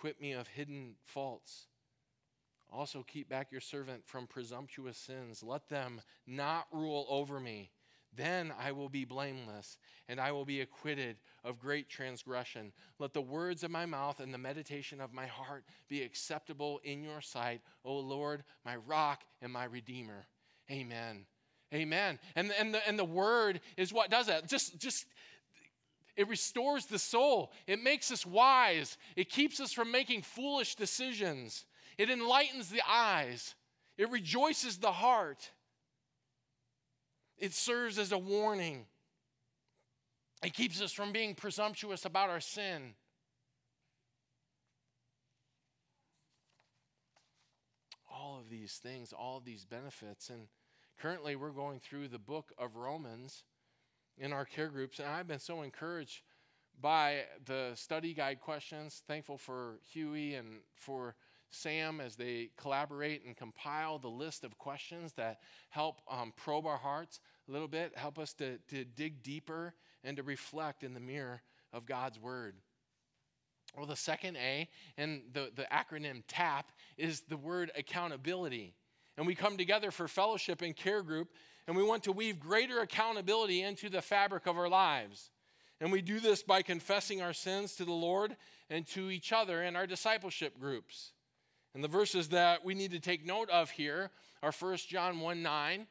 [0.00, 1.66] Acquit me of hidden faults.
[2.72, 5.42] Also, keep back your servant from presumptuous sins.
[5.42, 7.70] Let them not rule over me.
[8.16, 9.76] Then I will be blameless,
[10.08, 12.72] and I will be acquitted of great transgression.
[12.98, 17.04] Let the words of my mouth and the meditation of my heart be acceptable in
[17.04, 20.26] your sight, O Lord, my rock and my redeemer.
[20.70, 21.26] Amen.
[21.74, 22.18] Amen.
[22.34, 24.48] And, and, the, and the word is what does that.
[24.48, 25.04] Just, just
[26.20, 27.50] it restores the soul.
[27.66, 28.98] It makes us wise.
[29.16, 31.64] It keeps us from making foolish decisions.
[31.96, 33.54] It enlightens the eyes.
[33.96, 35.50] It rejoices the heart.
[37.38, 38.84] It serves as a warning.
[40.44, 42.92] It keeps us from being presumptuous about our sin.
[48.12, 50.28] All of these things, all of these benefits.
[50.28, 50.48] And
[51.00, 53.44] Currently, we're going through the book of Romans
[54.20, 56.22] in our care groups, and I've been so encouraged
[56.80, 59.02] by the study guide questions.
[59.08, 61.16] Thankful for Huey and for
[61.48, 66.76] Sam as they collaborate and compile the list of questions that help um, probe our
[66.76, 71.00] hearts a little bit, help us to, to dig deeper and to reflect in the
[71.00, 72.56] mirror of God's Word.
[73.76, 78.74] Well, the second A and the, the acronym TAP is the word accountability
[79.20, 81.28] and we come together for fellowship and care group,
[81.66, 85.30] and we want to weave greater accountability into the fabric of our lives.
[85.80, 88.36] And we do this by confessing our sins to the Lord
[88.68, 91.12] and to each other in our discipleship groups.
[91.74, 94.10] And the verses that we need to take note of here
[94.42, 95.86] are 1 John 1 9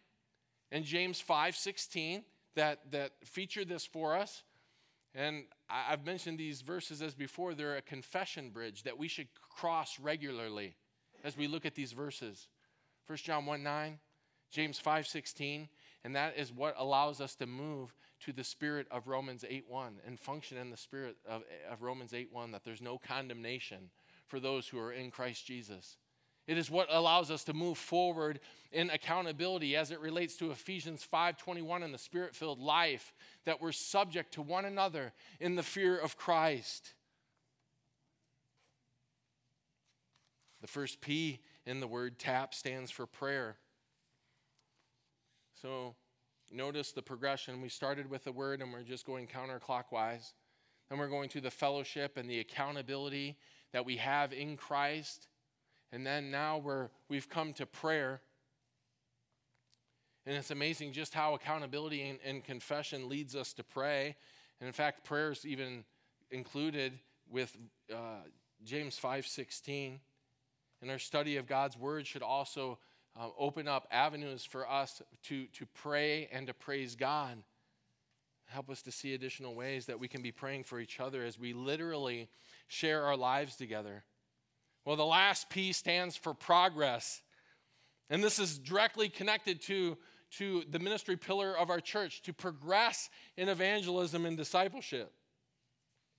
[0.72, 2.24] and James 5 16
[2.56, 4.44] that, that feature this for us.
[5.16, 10.00] And I've mentioned these verses as before, they're a confession bridge that we should cross
[10.00, 10.76] regularly
[11.24, 12.48] as we look at these verses.
[13.08, 14.00] 1 John 1 9,
[14.50, 15.70] James 5:16,
[16.04, 20.02] and that is what allows us to move to the spirit of Romans 8 1
[20.06, 23.90] and function in the spirit of, of Romans 8 1 that there's no condemnation
[24.28, 25.98] for those who are in Christ Jesus.
[26.48, 28.40] It is what allows us to move forward
[28.72, 33.14] in accountability as it relates to Ephesians 5:21 and the spirit-filled life
[33.46, 36.96] that we're subject to one another in the fear of Christ.
[40.62, 43.60] The first P in the word tap stands for prayer.
[45.62, 45.96] So
[46.52, 47.62] notice the progression.
[47.62, 50.32] We started with the word and we're just going counterclockwise.
[50.90, 53.38] Then we're going to the fellowship and the accountability
[53.74, 55.28] that we have in Christ.
[55.92, 58.22] And then now we're, we've come to prayer.
[60.26, 64.16] And it's amazing just how accountability and, and confession leads us to pray.
[64.62, 65.84] And in fact, prayer is even
[66.32, 66.94] included
[67.30, 67.56] with
[67.94, 68.24] uh,
[68.64, 70.00] James 5 16.
[70.82, 72.80] And our study of God's word should also
[73.18, 77.38] uh, open up avenues for us to, to pray and to praise God.
[78.48, 81.38] Help us to see additional ways that we can be praying for each other as
[81.38, 82.28] we literally
[82.68, 84.04] share our lives together.
[84.86, 87.22] Well, the last P stands for progress.
[88.10, 89.98] And this is directly connected to,
[90.38, 95.14] to the ministry pillar of our church to progress in evangelism and discipleship.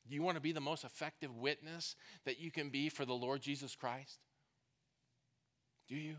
[0.09, 3.14] Do you want to be the most effective witness that you can be for the
[3.14, 4.18] Lord Jesus Christ?
[5.88, 6.16] Do you?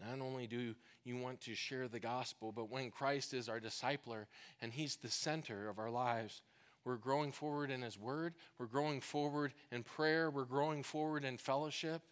[0.00, 0.74] Not only do
[1.04, 4.26] you want to share the gospel, but when Christ is our discipler
[4.60, 6.42] and he's the center of our lives,
[6.84, 11.36] we're growing forward in his word, we're growing forward in prayer, we're growing forward in
[11.36, 12.02] fellowship.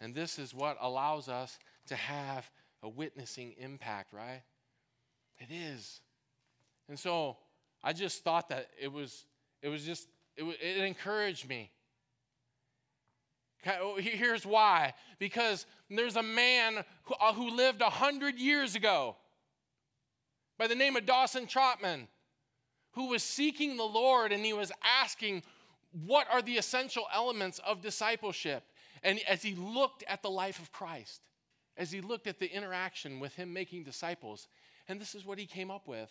[0.00, 2.50] And this is what allows us to have
[2.82, 4.42] a witnessing impact, right?
[5.38, 6.00] It is.
[6.88, 7.38] And so
[7.82, 9.24] I just thought that it was,
[9.62, 11.70] it was just, it, it encouraged me.
[13.98, 19.16] Here's why because there's a man who, uh, who lived 100 years ago
[20.58, 22.08] by the name of Dawson Trotman
[22.96, 25.42] who was seeking the Lord and he was asking,
[26.06, 28.64] What are the essential elements of discipleship?
[29.02, 31.20] And as he looked at the life of Christ,
[31.76, 34.48] as he looked at the interaction with him making disciples,
[34.88, 36.10] and this is what he came up with.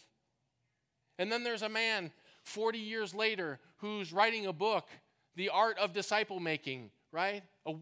[1.18, 2.12] And then there's a man
[2.44, 4.88] 40 years later who's writing a book,
[5.36, 7.44] The Art of Disciple Making, right?
[7.66, 7.76] A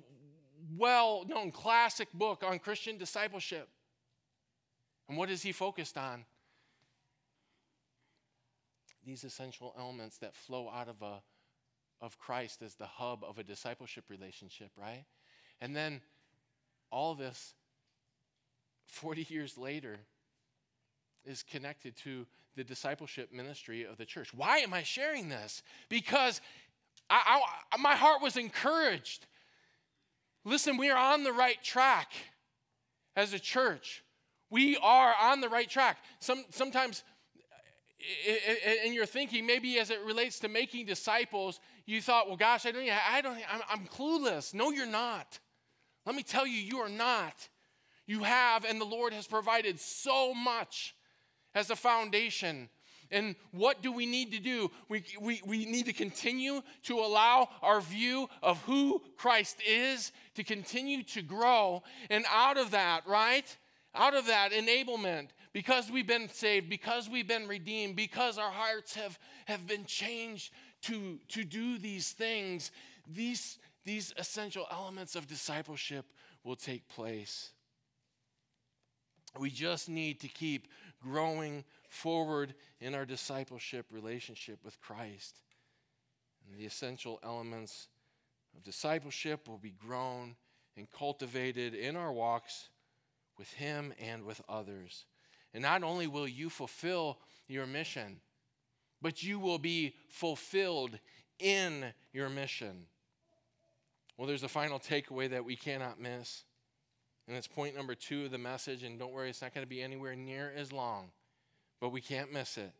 [0.78, 3.68] well known classic book on Christian discipleship.
[5.10, 6.26] And what is he focused on?
[9.06, 11.22] These essential elements that flow out of a
[12.02, 15.06] of Christ as the hub of a discipleship relationship, right?
[15.62, 16.02] And then
[16.92, 17.54] all this
[18.88, 20.00] 40 years later
[21.26, 24.34] is connected to the discipleship ministry of the church.
[24.34, 25.64] Why am I sharing this?
[25.90, 26.42] Because
[27.14, 27.41] I,
[27.72, 29.28] I, my heart was encouraged.
[30.45, 32.11] Listen, we are on the right track
[33.16, 34.03] as a church.
[34.49, 35.97] We are on the right track.
[36.20, 37.03] Some, sometimes
[38.84, 42.72] in your thinking, maybe as it relates to making disciples, you thought, well, gosh, I
[42.72, 44.53] don't, I don't, I'm, I'm clueless.
[44.53, 45.39] No, you're not.
[46.05, 47.47] Let me tell you, you are not.
[48.05, 50.95] You have, and the Lord has provided so much
[51.55, 52.70] as a foundation.
[53.14, 54.72] And what do we need to do?
[54.89, 60.43] We, we, we need to continue to allow our view of who Christ is to
[60.43, 61.84] continue to grow.
[62.09, 63.55] And out of that, right?
[63.95, 68.95] Out of that enablement, because we've been saved, because we've been redeemed, because our hearts
[68.95, 70.51] have, have been changed
[70.82, 72.72] to, to do these things,
[73.07, 76.05] these, these essential elements of discipleship
[76.43, 77.51] will take place.
[79.39, 80.68] We just need to keep
[81.01, 81.64] growing
[81.94, 85.41] forward in our discipleship relationship with Christ.
[86.48, 87.88] And the essential elements
[88.56, 90.36] of discipleship will be grown
[90.76, 92.70] and cultivated in our walks
[93.38, 95.06] with Him and with others.
[95.54, 98.20] And not only will you fulfill your mission,
[99.02, 100.98] but you will be fulfilled
[101.39, 102.86] in your mission.
[104.18, 106.44] Well, there's a final takeaway that we cannot miss.
[107.28, 108.84] And it's point number two of the message.
[108.84, 111.12] And don't worry, it's not going to be anywhere near as long,
[111.84, 112.72] but we can't miss it.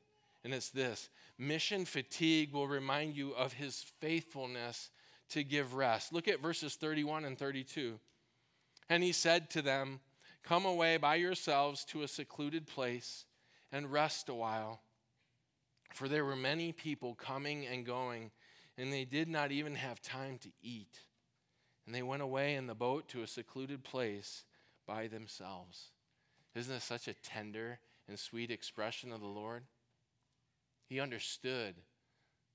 [0.46, 4.92] And it's this mission fatigue will remind you of his faithfulness
[5.32, 6.14] to give rest.
[6.14, 8.00] Look at verses 31 and 32.
[8.90, 10.00] And he said to them,
[10.42, 13.26] Come away by yourselves to a secluded place
[13.74, 14.80] and rest a while.
[15.94, 18.32] For there were many people coming and going,
[18.78, 20.98] and they did not even have time to eat.
[21.86, 24.46] And they went away in the boat to a secluded place
[24.88, 25.92] by themselves.
[26.56, 29.64] Isn't this such a tender and sweet expression of the Lord?
[30.88, 31.76] He understood.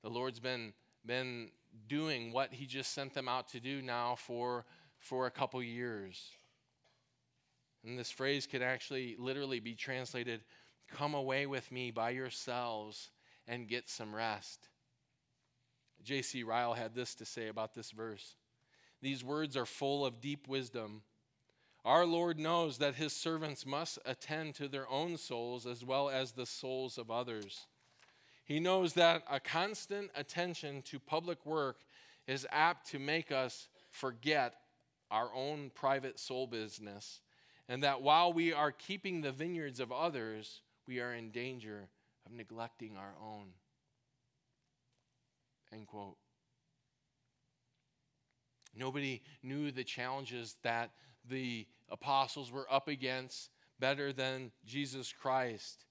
[0.03, 0.73] The Lord's been,
[1.05, 1.51] been
[1.89, 4.65] doing what He just sent them out to do now for,
[4.99, 6.31] for a couple years.
[7.85, 10.43] And this phrase could actually literally be translated
[10.91, 13.11] Come away with me by yourselves
[13.47, 14.69] and get some rest.
[16.03, 16.43] J.C.
[16.43, 18.37] Ryle had this to say about this verse
[19.03, 21.03] These words are full of deep wisdom.
[21.89, 26.33] Our Lord knows that his servants must attend to their own souls as well as
[26.33, 27.67] the souls of others.
[28.45, 31.79] He knows that a constant attention to public work
[32.27, 34.53] is apt to make us forget
[35.11, 37.23] our own private soul business,
[37.71, 41.89] and that while we are keeping the vineyards of others, we are in danger
[42.27, 43.47] of neglecting our own.
[45.73, 46.19] End quote.
[48.77, 50.91] Nobody knew the challenges that
[51.27, 55.85] the apostles were up against better than Jesus Christ.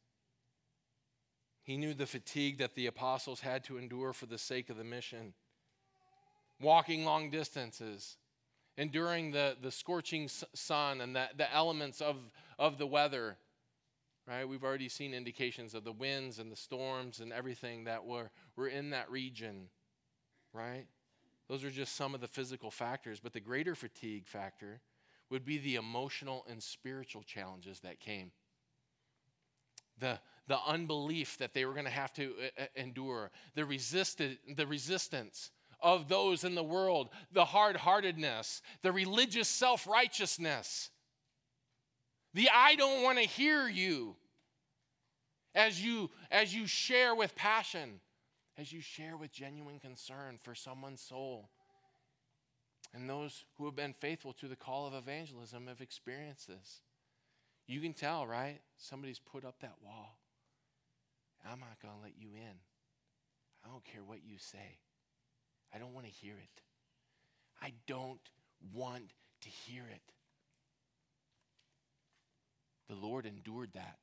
[1.63, 4.83] He knew the fatigue that the apostles had to endure for the sake of the
[4.83, 5.33] mission.
[6.61, 8.17] Walking long distances,
[8.77, 12.15] enduring the, the scorching sun and the, the elements of,
[12.57, 13.37] of the weather,
[14.27, 14.47] right?
[14.47, 18.67] We've already seen indications of the winds and the storms and everything that were, were
[18.67, 19.69] in that region,
[20.53, 20.85] right?
[21.47, 24.81] Those are just some of the physical factors, but the greater fatigue factor
[25.29, 28.31] would be the emotional and spiritual challenges that came.
[29.99, 34.37] The, the unbelief that they were going to have to uh, uh, endure, the, resisted,
[34.55, 35.51] the resistance
[35.81, 40.89] of those in the world, the hard heartedness, the religious self righteousness,
[42.33, 44.15] the I don't want to hear you
[45.55, 47.99] as you as you share with passion,
[48.57, 51.49] as you share with genuine concern for someone's soul.
[52.93, 56.81] And those who have been faithful to the call of evangelism have experienced this.
[57.67, 58.59] You can tell, right?
[58.77, 60.17] Somebody's put up that wall.
[61.45, 62.55] I'm not going to let you in.
[63.65, 64.79] I don't care what you say.
[65.73, 66.61] I don't want to hear it.
[67.61, 68.19] I don't
[68.73, 69.03] want
[69.41, 70.01] to hear it.
[72.87, 73.99] The Lord endured that.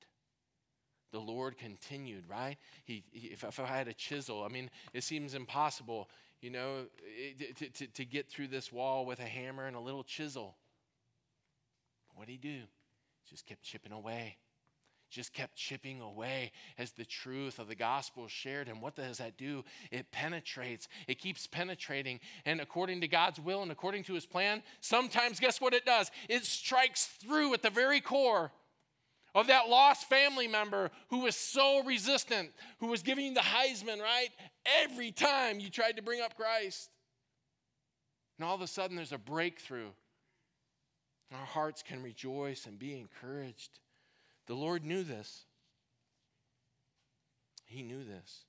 [1.12, 2.56] The Lord continued, right?
[2.84, 6.10] He, he if, if, I had a chisel, I mean, it seems impossible,
[6.40, 9.80] you know, eh, to, to, to get through this wall with a hammer and a
[9.80, 10.56] little chisel.
[12.14, 12.60] What did he do?
[13.28, 14.36] Just kept chipping away
[15.14, 18.68] just kept chipping away as the truth of the gospel shared.
[18.68, 19.64] And what does that do?
[19.92, 22.18] It penetrates, it keeps penetrating.
[22.44, 26.10] And according to God's will and according to his plan, sometimes guess what it does?
[26.28, 28.50] It strikes through at the very core
[29.34, 34.00] of that lost family member who was so resistant, who was giving you the Heisman,
[34.00, 34.28] right?
[34.82, 36.90] Every time you tried to bring up Christ.
[38.38, 39.90] And all of a sudden, there's a breakthrough.
[41.32, 43.80] Our hearts can rejoice and be encouraged.
[44.46, 45.44] The Lord knew this.
[47.64, 48.44] He knew this.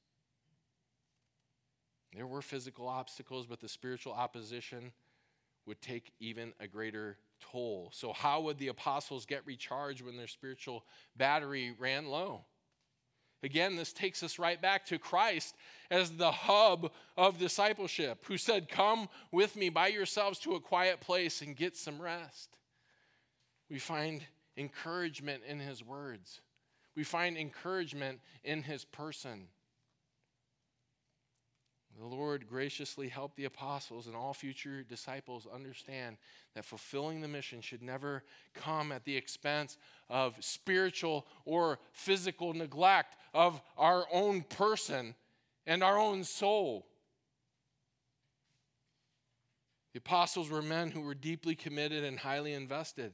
[2.15, 4.91] There were physical obstacles, but the spiritual opposition
[5.65, 7.17] would take even a greater
[7.51, 7.91] toll.
[7.93, 10.85] So, how would the apostles get recharged when their spiritual
[11.15, 12.45] battery ran low?
[13.43, 15.55] Again, this takes us right back to Christ
[15.91, 20.99] as the hub of discipleship, who said, Come with me by yourselves to a quiet
[20.99, 22.57] place and get some rest.
[23.69, 24.23] We find
[24.57, 26.41] encouragement in his words.
[26.95, 29.47] We find encouragement in his person.
[31.97, 36.17] The Lord graciously helped the apostles and all future disciples understand
[36.53, 38.23] that fulfilling the mission should never
[38.53, 39.77] come at the expense
[40.09, 45.15] of spiritual or physical neglect of our own person
[45.65, 46.85] and our own soul.
[49.93, 53.13] The apostles were men who were deeply committed and highly invested.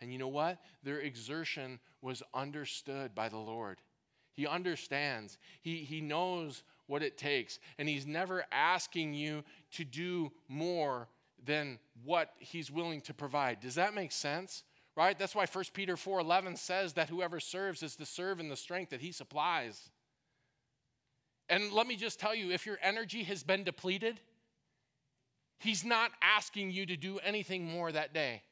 [0.00, 0.60] And you know what?
[0.84, 3.78] Their exertion was understood by the Lord.
[4.32, 10.32] He understands, He, he knows what it takes, and He's never asking you to do
[10.48, 11.08] more
[11.44, 13.60] than what He's willing to provide.
[13.60, 14.64] Does that make sense?
[14.94, 15.18] Right?
[15.18, 18.90] That's why 1 Peter 4:11 says that whoever serves is to serve in the strength
[18.90, 19.90] that he supplies.
[21.48, 24.20] And let me just tell you if your energy has been depleted,
[25.58, 28.42] he's not asking you to do anything more that day.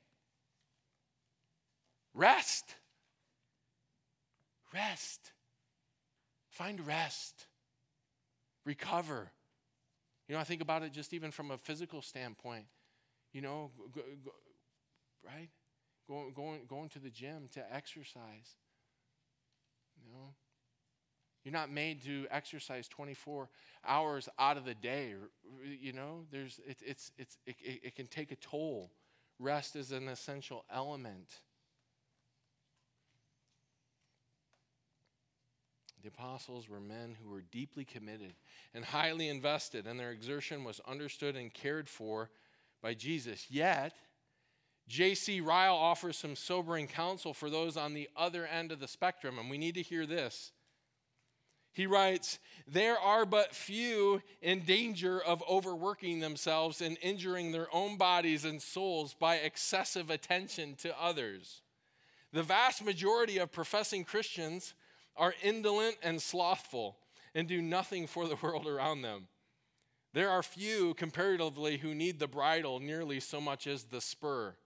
[2.14, 2.74] Rest.
[4.72, 5.32] Rest.
[6.48, 7.46] Find rest.
[8.64, 9.30] Recover.
[10.28, 12.66] You know, I think about it just even from a physical standpoint.
[13.32, 14.30] You know, go, go,
[15.24, 15.48] right?
[16.08, 18.56] Going, going, going to the gym to exercise.
[20.04, 20.34] You know,
[21.44, 23.48] you're not made to exercise 24
[23.86, 25.14] hours out of the day.
[25.80, 28.90] You know, there's, it, it's, it's, it, it can take a toll.
[29.38, 31.40] Rest is an essential element.
[36.02, 38.34] The apostles were men who were deeply committed
[38.74, 42.30] and highly invested, and their exertion was understood and cared for
[42.82, 43.46] by Jesus.
[43.50, 43.94] Yet,
[44.88, 45.40] J.C.
[45.40, 49.50] Ryle offers some sobering counsel for those on the other end of the spectrum, and
[49.50, 50.52] we need to hear this.
[51.72, 57.96] He writes, There are but few in danger of overworking themselves and injuring their own
[57.96, 61.62] bodies and souls by excessive attention to others.
[62.32, 64.74] The vast majority of professing Christians
[65.20, 66.96] are indolent and slothful
[67.34, 69.28] and do nothing for the world around them.
[70.12, 74.56] There are few, comparatively, who need the bridle nearly so much as the spur.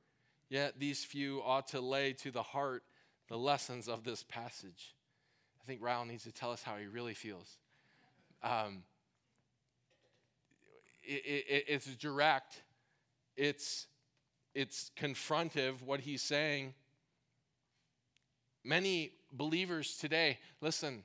[0.49, 2.83] Yet these few ought to lay to the heart
[3.29, 4.95] the lessons of this passage.
[5.61, 7.59] I think Ryle needs to tell us how he really feels.
[8.43, 8.85] Um,
[11.03, 12.63] it, it, it's direct,
[13.37, 13.87] it's,
[14.55, 16.75] it's confrontive, what he's saying.
[18.65, 21.05] Many believers today, listen,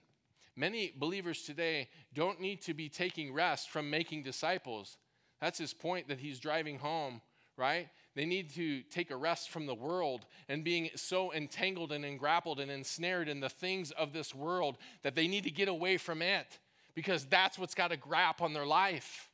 [0.55, 4.97] many believers today don't need to be taking rest from making disciples.
[5.41, 7.21] That's his point that he's driving home
[7.59, 7.89] right?
[8.15, 12.59] They need to take a rest from the world and being so entangled and engrappled
[12.59, 16.21] and ensnared in the things of this world that they need to get away from
[16.21, 16.57] it
[16.95, 19.29] because that's what's got a grip on their life.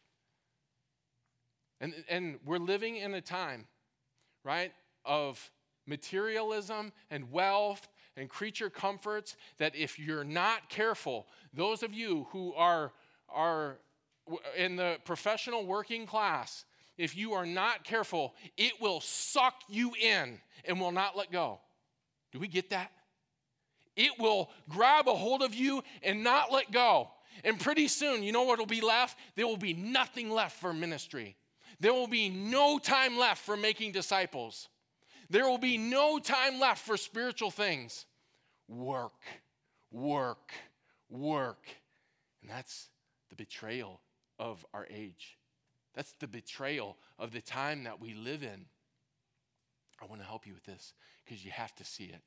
[1.79, 3.67] And, and we're living in a time,
[4.43, 4.73] right,
[5.05, 5.51] of
[5.85, 7.87] materialism and wealth
[8.17, 12.91] and creature comforts that if you're not careful, those of you who are,
[13.29, 13.77] are
[14.57, 16.65] in the professional working class,
[16.97, 21.59] if you are not careful, it will suck you in and will not let go.
[22.31, 22.91] Do we get that?
[23.95, 27.09] It will grab a hold of you and not let go.
[27.43, 29.17] And pretty soon, you know what will be left?
[29.35, 31.35] There will be nothing left for ministry.
[31.79, 34.69] There will be no time left for making disciples.
[35.29, 38.05] There will be no time left for spiritual things.
[38.67, 39.21] Work,
[39.91, 40.51] work,
[41.09, 41.67] work.
[42.41, 42.89] And that's
[43.29, 44.01] the betrayal
[44.37, 45.37] of our age.
[45.95, 48.65] That's the betrayal of the time that we live in.
[50.01, 52.21] I want to help you with this because you have to see it.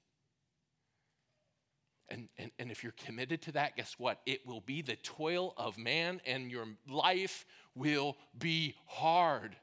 [2.08, 4.20] And, and, and if you're committed to that, guess what?
[4.24, 7.44] It will be the toil of man, and your life
[7.74, 9.54] will be hard.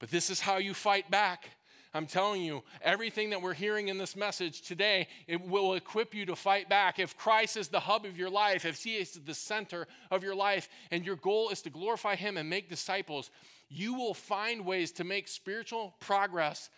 [0.00, 1.50] But this is how you fight back.
[1.96, 6.26] I'm telling you, everything that we're hearing in this message today, it will equip you
[6.26, 6.98] to fight back.
[6.98, 10.34] If Christ is the hub of your life, if He is the center of your
[10.34, 13.30] life, and your goal is to glorify Him and make disciples,
[13.68, 16.70] you will find ways to make spiritual progress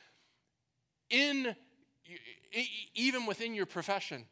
[1.10, 1.54] in
[2.94, 4.24] even within your profession.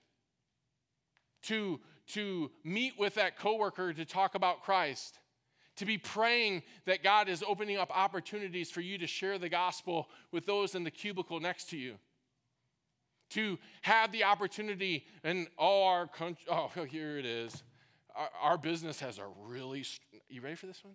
[1.44, 5.18] To, to meet with that coworker to talk about Christ
[5.76, 10.08] to be praying that God is opening up opportunities for you to share the gospel
[10.32, 11.96] with those in the cubicle next to you.
[13.30, 17.62] To have the opportunity, and all our country, oh, here it is.
[18.14, 19.84] Our, our business has a really,
[20.28, 20.94] you ready for this one?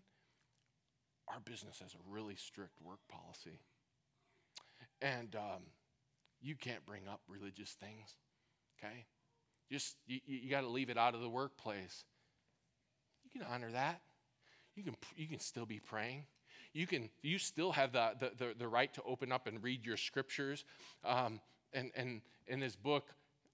[1.28, 3.60] Our business has a really strict work policy.
[5.02, 5.62] And um,
[6.42, 8.16] you can't bring up religious things,
[8.78, 9.06] okay?
[9.72, 12.04] Just, you, you got to leave it out of the workplace.
[13.24, 14.02] You can honor that
[14.76, 16.26] you can, you can still be praying.
[16.74, 19.86] You, can, you still have the, the, the, the right to open up and read
[19.86, 20.64] your scriptures.
[21.04, 21.42] Um,
[21.74, 23.08] and, and in his book,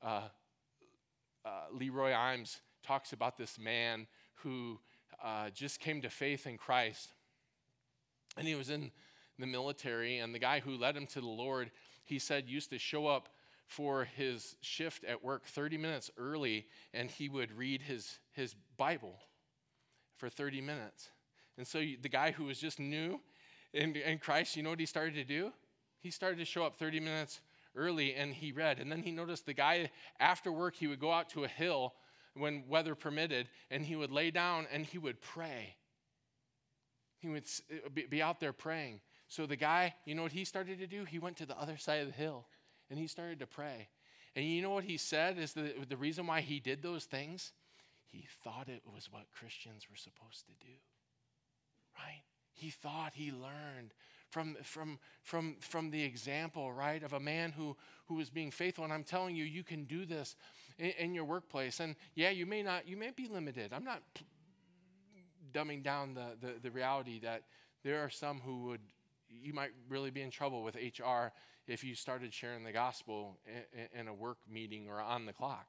[0.04, 0.22] uh,
[1.46, 4.80] uh, Leroy Eims talks about this man who
[5.24, 7.14] uh, just came to faith in Christ.
[8.38, 8.92] And he was in
[9.40, 11.72] the military, and the guy who led him to the Lord,
[12.06, 13.30] he said, used to show up
[13.66, 19.16] for his shift at work 30 minutes early, and he would read his, his Bible
[20.18, 21.10] for 30 minutes.
[21.58, 23.20] And so the guy who was just new
[23.74, 25.52] in, in Christ, you know what he started to do?
[26.00, 27.42] He started to show up 30 minutes
[27.76, 28.80] early and he read.
[28.80, 29.90] And then he noticed the guy
[30.20, 31.94] after work, he would go out to a hill
[32.36, 35.76] when weather permitted and he would lay down and he would pray.
[37.20, 39.02] He would uh, be out there praying.
[39.28, 41.04] So the guy, you know what he started to do?
[41.04, 42.46] He went to the other side of the hill
[42.90, 43.90] and he started to pray.
[44.36, 47.54] And you know what he said is the, the reason why he did those things?
[48.12, 50.74] He thought it was what Christians were supposed to do.
[51.98, 52.24] Right?
[52.54, 53.94] He thought he learned
[54.30, 57.76] from, from, from, from the example, right, of a man who,
[58.08, 58.84] who was being faithful.
[58.84, 60.36] And I'm telling you, you can do this
[60.78, 61.80] in, in your workplace.
[61.80, 63.74] And yeah, you may not, you may be limited.
[63.74, 64.02] I'm not
[65.54, 67.44] dumbing down the, the, the reality that
[67.84, 68.82] there are some who would,
[69.30, 71.32] you might really be in trouble with HR
[71.68, 75.68] if you started sharing the gospel in, in a work meeting or on the clock.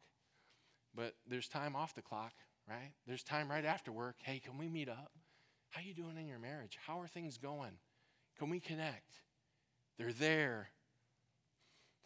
[0.95, 2.33] But there's time off the clock,
[2.69, 2.93] right?
[3.07, 4.17] There's time right after work.
[4.23, 5.13] Hey, can we meet up?
[5.71, 6.79] How you doing in your marriage?
[6.87, 7.73] How are things going?
[8.39, 9.13] Can we connect?
[9.99, 10.71] They're there.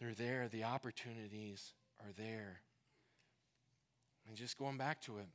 [0.00, 0.48] They're there.
[0.48, 2.60] The opportunities are there.
[4.26, 5.28] And just going back to it,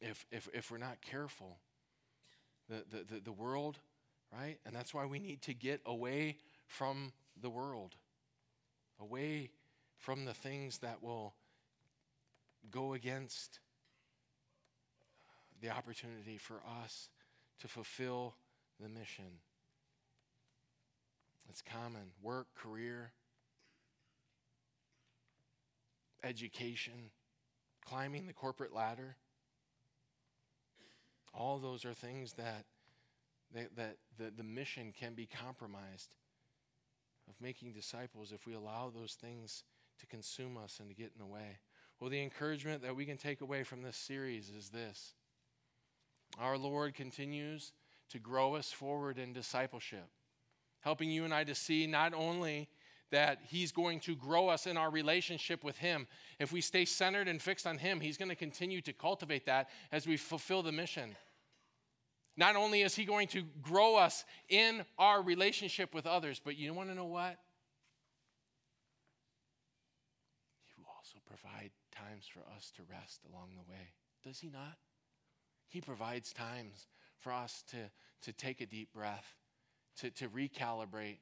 [0.00, 1.58] if, if, if we're not careful,
[2.68, 3.78] the, the, the, the world,
[4.32, 4.58] right?
[4.64, 7.94] And that's why we need to get away from the world,
[9.00, 9.50] away
[9.98, 11.34] from the things that will
[12.70, 13.60] go against
[15.60, 17.08] the opportunity for us
[17.60, 18.34] to fulfill
[18.80, 19.40] the mission.
[21.48, 23.12] It's common work, career,
[26.22, 27.10] education,
[27.84, 29.16] climbing the corporate ladder.
[31.32, 32.64] All those are things that,
[33.54, 36.16] that, that the, the mission can be compromised
[37.28, 39.64] of making disciples if we allow those things
[40.00, 41.58] to consume us and to get in the way.
[42.00, 45.14] Well, the encouragement that we can take away from this series is this
[46.38, 47.72] Our Lord continues
[48.10, 50.08] to grow us forward in discipleship,
[50.80, 52.68] helping you and I to see not only
[53.10, 56.06] that He's going to grow us in our relationship with Him.
[56.38, 59.68] If we stay centered and fixed on Him, He's going to continue to cultivate that
[59.92, 61.16] as we fulfill the mission.
[62.36, 66.74] Not only is He going to grow us in our relationship with others, but you
[66.74, 67.36] want to know what?
[70.66, 73.92] He will also provide times for us to rest along the way.
[74.24, 74.76] Does He not?
[75.68, 76.86] He provides times
[77.18, 77.76] for us to,
[78.22, 79.34] to take a deep breath,
[79.98, 81.18] to, to recalibrate.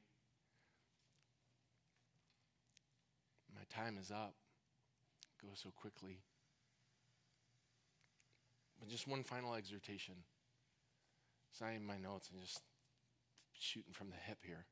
[3.53, 4.35] My time is up.
[5.41, 6.19] Goes so quickly.
[8.79, 10.15] But just one final exhortation.
[11.61, 12.61] In my notes, I'm just
[13.53, 14.65] shooting from the hip here.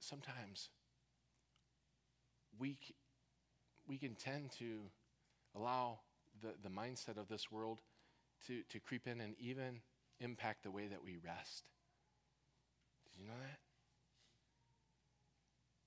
[0.00, 0.70] Sometimes
[2.58, 2.78] we,
[3.88, 4.80] we can tend to
[5.56, 5.98] allow
[6.42, 7.80] the, the mindset of this world
[8.46, 9.80] to, to creep in and even
[10.20, 11.64] impact the way that we rest.
[13.10, 13.58] Did you know that?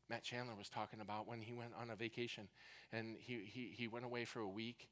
[0.09, 2.49] Matt Chandler was talking about when he went on a vacation
[2.91, 4.89] and he, he, he went away for a week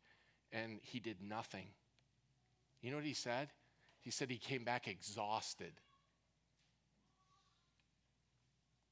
[0.53, 1.67] and he did nothing.
[2.81, 3.49] You know what he said?
[3.99, 5.73] He said he came back exhausted.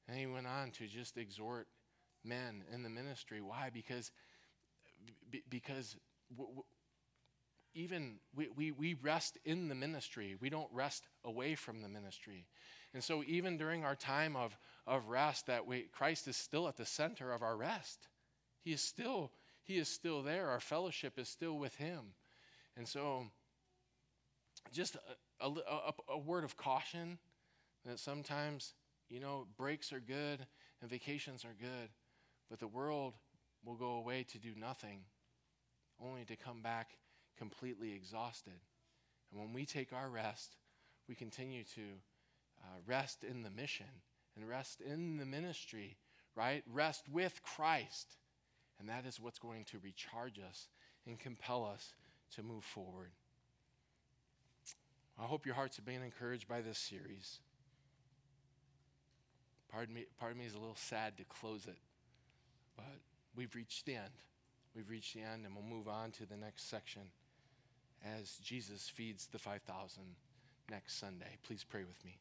[0.06, 1.66] And he went on to just exhort
[2.24, 3.40] men in the ministry.
[3.40, 3.70] Why?
[3.72, 4.10] Because,
[5.30, 5.96] b- because
[6.30, 6.64] w- w-
[7.74, 12.46] even we, we, we rest in the ministry, we don't rest away from the ministry.
[12.94, 14.56] And so, even during our time of,
[14.86, 18.08] of rest, that we, Christ is still at the center of our rest.
[18.64, 19.30] He is still
[19.68, 20.48] he is still there.
[20.48, 22.14] Our fellowship is still with Him.
[22.74, 23.26] And so,
[24.72, 24.96] just
[25.40, 27.18] a, a, a, a word of caution
[27.84, 28.72] that sometimes,
[29.10, 30.46] you know, breaks are good
[30.80, 31.90] and vacations are good,
[32.48, 33.14] but the world
[33.64, 35.00] will go away to do nothing,
[36.02, 36.98] only to come back
[37.36, 38.60] completely exhausted.
[39.30, 40.56] And when we take our rest,
[41.08, 41.82] we continue to
[42.62, 43.86] uh, rest in the mission
[44.36, 45.96] and rest in the ministry,
[46.34, 46.62] right?
[46.72, 48.16] Rest with Christ.
[48.78, 50.68] And that is what's going to recharge us
[51.06, 51.94] and compel us
[52.36, 53.10] to move forward.
[55.18, 57.40] I hope your hearts have been encouraged by this series.
[59.68, 61.76] Pardon me, pardon me is a little sad to close it,
[62.78, 62.86] but
[63.36, 64.22] we've reached the end.
[64.74, 67.02] We've reached the end, and we'll move on to the next section
[68.04, 70.02] as Jesus feeds the 5,000
[70.70, 71.36] next Sunday.
[71.42, 72.16] Please pray with me.